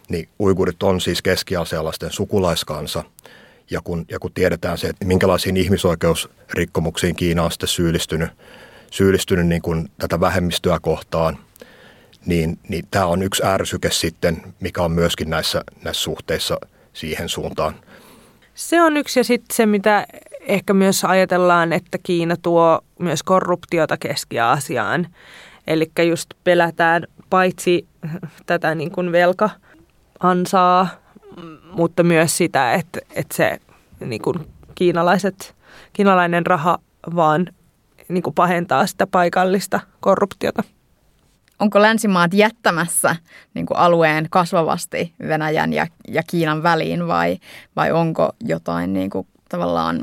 [0.10, 3.04] niin uiguurit on siis keski-asialaisten sukulaiskansa–
[3.72, 8.30] ja kun, ja kun tiedetään se, että minkälaisiin ihmisoikeusrikkomuksiin Kiina on sitten syyllistynyt,
[8.92, 11.38] syyllistynyt niin kuin tätä vähemmistöä kohtaan,
[12.26, 16.58] niin, niin tämä on yksi ärsyke sitten, mikä on myöskin näissä, näissä suhteissa
[16.94, 17.76] siihen suuntaan.
[18.54, 20.06] Se on yksi ja sitten se, mitä
[20.42, 25.08] ehkä myös ajatellaan, että Kiina tuo myös korruptiota Keski-Aasiaan.
[25.68, 27.88] Eli just pelätään paitsi
[28.46, 30.88] tätä niin kuin velka-ansaa,
[31.72, 33.60] mutta myös sitä, että, että se
[34.00, 34.36] niin kuin
[34.76, 35.56] kiinalaiset,
[35.94, 36.80] kiinalainen raha
[37.16, 37.48] vaan
[38.08, 40.64] niin kuin pahentaa sitä paikallista korruptiota.
[41.62, 43.16] Onko länsimaat jättämässä
[43.54, 47.38] niin kuin alueen kasvavasti Venäjän ja, ja Kiinan väliin vai,
[47.76, 50.02] vai onko jotain niin kuin, tavallaan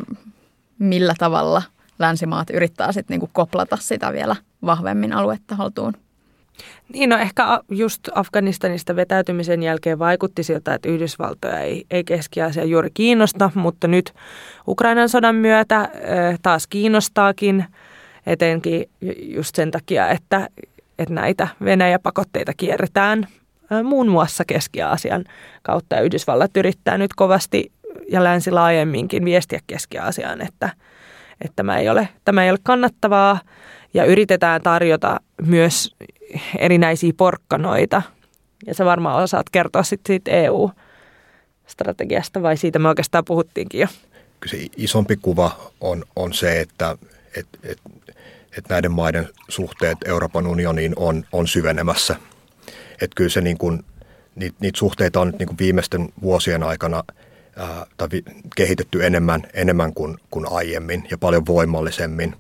[0.78, 1.62] millä tavalla
[1.98, 4.36] länsimaat yrittää sitten niin kuin koplata sitä vielä
[4.66, 5.92] vahvemmin aluetta haltuun?
[6.92, 12.90] Niin, no ehkä just Afganistanista vetäytymisen jälkeen vaikutti siltä, että Yhdysvaltoja ei, ei keski juuri
[12.94, 14.14] kiinnosta, mutta nyt
[14.68, 15.88] Ukrainan sodan myötä
[16.42, 17.64] taas kiinnostaakin,
[18.26, 20.48] etenkin just sen takia, että,
[20.98, 23.28] että näitä Venäjä-pakotteita kierretään
[23.84, 25.24] muun muassa Keski-Aasian
[25.62, 25.96] kautta.
[25.96, 27.72] Ja Yhdysvallat yrittää nyt kovasti
[28.08, 30.70] ja länsi laajemminkin viestiä Keski-Aasiaan, että,
[31.40, 33.40] että tämä, ei ole, tämä ei ole kannattavaa
[33.94, 35.94] ja yritetään tarjota myös
[36.58, 38.02] erinäisiä porkkanoita.
[38.66, 43.86] Ja sä varmaan osaat kertoa sitten siitä EU-strategiasta vai siitä me oikeastaan puhuttiinkin jo.
[44.40, 46.96] Kyllä se isompi kuva on, on se, että
[47.36, 47.78] et, et,
[48.58, 52.16] et näiden maiden suhteet Euroopan unioniin on, on syvenemässä.
[52.92, 53.84] Että kyllä se niin kuin,
[54.34, 57.04] niitä, niitä suhteita on nyt niin kuin viimeisten vuosien aikana
[57.56, 58.08] ää, tai
[58.56, 62.36] kehitetty enemmän, enemmän kuin, kuin aiemmin ja paljon voimallisemmin.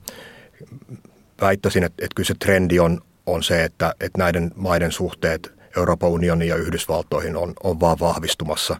[1.40, 6.10] Väittäisin, että, että kyllä se trendi on, on se, että, että näiden maiden suhteet Euroopan
[6.10, 8.76] unionin ja Yhdysvaltoihin on, on vaan vahvistumassa,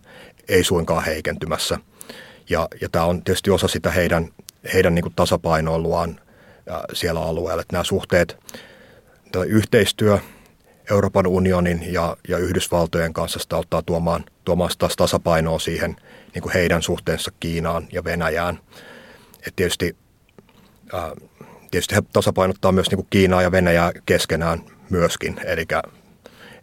[0.49, 1.79] ei suinkaan heikentymässä.
[2.51, 4.29] Ja, ja tämä on tietysti osa sitä heidän,
[4.75, 6.21] heidän niin tasapainoiluaan
[6.93, 7.63] siellä alueella.
[7.63, 8.37] Että nämä suhteet,
[9.47, 10.19] yhteistyö
[10.91, 15.97] Euroopan unionin ja, ja Yhdysvaltojen kanssa sitä auttaa tuomaan, tuomaan taas tasapainoa siihen
[16.35, 18.59] niin kuin heidän suhteensa Kiinaan ja Venäjään.
[19.47, 19.97] Et tietysti
[20.93, 21.13] ää,
[21.71, 25.67] tietysti he tasapainottaa myös niin kuin Kiinaa ja Venäjää keskenään myöskin, eli,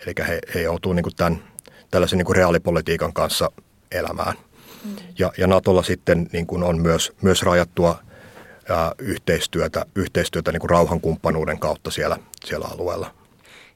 [0.05, 1.43] eli he, he joutuu niin kuin tämän,
[1.91, 3.51] tällaisen niin kuin reaalipolitiikan kanssa
[3.91, 4.35] elämään.
[4.83, 4.95] Mm.
[5.19, 7.99] Ja, ja Natolla sitten niin kuin on myös, myös rajattua,
[8.69, 13.11] ää, yhteistyötä, yhteistyötä niin kuin rauhankumppanuuden kautta siellä, siellä alueella.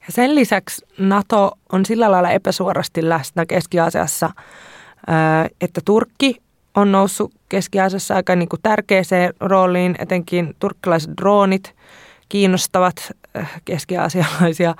[0.07, 4.29] Ja sen lisäksi NATO on sillä lailla epäsuorasti läsnä Keski-Aasiassa,
[5.61, 6.35] että Turkki
[6.75, 11.75] on noussut Keski-Aasiassa aika niin kuin tärkeäseen rooliin, etenkin turkkilaiset droonit
[12.29, 13.11] kiinnostavat
[13.65, 14.75] keski-aasialaisia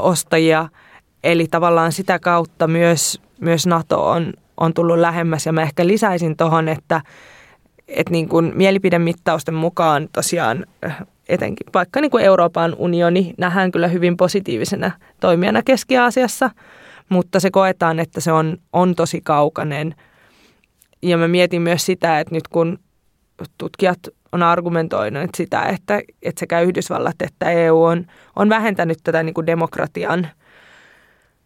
[0.00, 0.68] ostajia.
[1.24, 6.36] Eli tavallaan sitä kautta myös, myös NATO on, on tullut lähemmäs ja mä ehkä lisäisin
[6.36, 7.00] tuohon, että,
[7.90, 10.66] että niin kuin mielipidemittausten mukaan tosiaan
[11.28, 16.50] etenkin vaikka niin kuin Euroopan unioni nähdään kyllä hyvin positiivisena toimijana Keski-Aasiassa,
[17.08, 19.94] mutta se koetaan, että se on, on tosi kaukainen.
[21.02, 22.78] Ja mä mietin myös sitä, että nyt kun
[23.58, 23.98] tutkijat
[24.32, 29.46] on argumentoinut sitä, että, että sekä Yhdysvallat että EU on, on vähentänyt tätä niin kuin
[29.46, 30.28] demokratian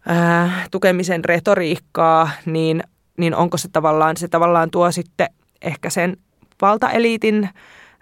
[0.08, 2.82] ää, tukemisen retoriikkaa, niin,
[3.18, 5.28] niin onko se tavallaan, se tavallaan tuo sitten
[5.62, 6.16] ehkä sen
[6.62, 7.48] valtaeliitin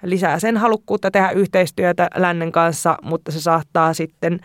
[0.02, 4.40] lisää sen halukkuutta tehdä yhteistyötä lännen kanssa, mutta se saattaa sitten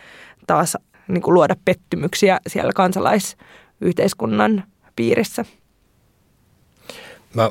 [0.47, 0.77] taas
[1.07, 4.63] niin kuin luoda pettymyksiä siellä kansalaisyhteiskunnan
[4.95, 5.45] piirissä.
[7.33, 7.49] Mä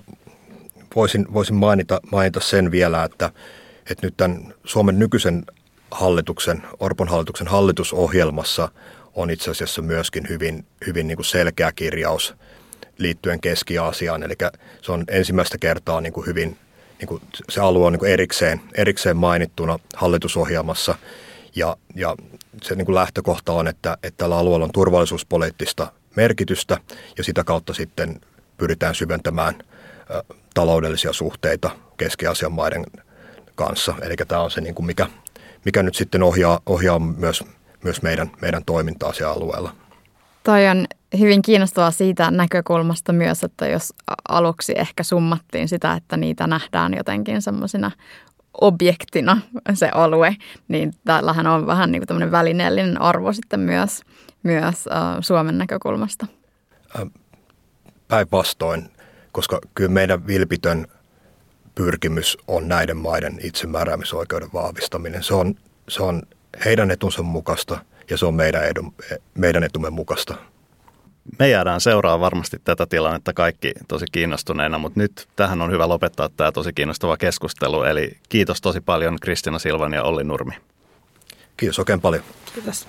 [0.96, 3.30] voisin, voisin mainita, mainita sen vielä, että,
[3.90, 5.44] että nyt tämän Suomen nykyisen
[5.90, 8.68] hallituksen, Orpon hallituksen hallitusohjelmassa
[9.14, 12.34] on itse asiassa myöskin hyvin, hyvin niin kuin selkeä kirjaus
[12.98, 14.22] liittyen Keski-Aasiaan.
[14.22, 14.34] Eli
[14.82, 16.58] se on ensimmäistä kertaa niin kuin hyvin,
[16.98, 20.94] niin kuin se alue on niin kuin erikseen, erikseen mainittuna hallitusohjelmassa.
[21.56, 22.16] Ja, ja
[22.62, 26.78] se niin kuin lähtökohta on, että, että tällä alueella on turvallisuuspoliittista merkitystä
[27.18, 28.20] ja sitä kautta sitten
[28.56, 29.54] pyritään syventämään
[30.54, 32.86] taloudellisia suhteita Keski-Aasian maiden
[33.54, 33.94] kanssa.
[34.02, 35.06] Eli tämä on se, niin kuin mikä,
[35.64, 37.44] mikä nyt sitten ohjaa, ohjaa myös,
[37.84, 39.76] myös meidän, meidän toimintaa siellä alueella.
[40.46, 40.86] Toi on
[41.18, 43.94] hyvin kiinnostavaa siitä näkökulmasta myös, että jos
[44.28, 47.90] aluksi ehkä summattiin sitä, että niitä nähdään jotenkin semmoisina
[48.60, 49.40] objektina
[49.74, 50.36] se alue,
[50.68, 54.02] niin täällähän on vähän niin kuin välineellinen arvo sitten myös,
[54.42, 54.84] myös
[55.20, 56.26] Suomen näkökulmasta.
[58.08, 58.88] Päinvastoin
[59.36, 60.86] koska kyllä meidän vilpitön
[61.74, 65.22] pyrkimys on näiden maiden itsemääräämisoikeuden vahvistaminen.
[65.22, 65.54] Se on,
[65.88, 66.22] se on
[66.64, 67.78] heidän etunsa mukaista
[68.10, 68.94] ja se on meidän, edun,
[69.34, 70.34] meidän etumme mukaista.
[71.38, 76.28] Me jäädään seuraamaan varmasti tätä tilannetta kaikki tosi kiinnostuneena, mutta nyt tähän on hyvä lopettaa
[76.28, 77.82] tämä tosi kiinnostava keskustelu.
[77.82, 80.52] Eli kiitos tosi paljon Kristina Silvan ja Olli Nurmi.
[81.56, 82.22] Kiitos oikein paljon.
[82.54, 82.88] Kiitos.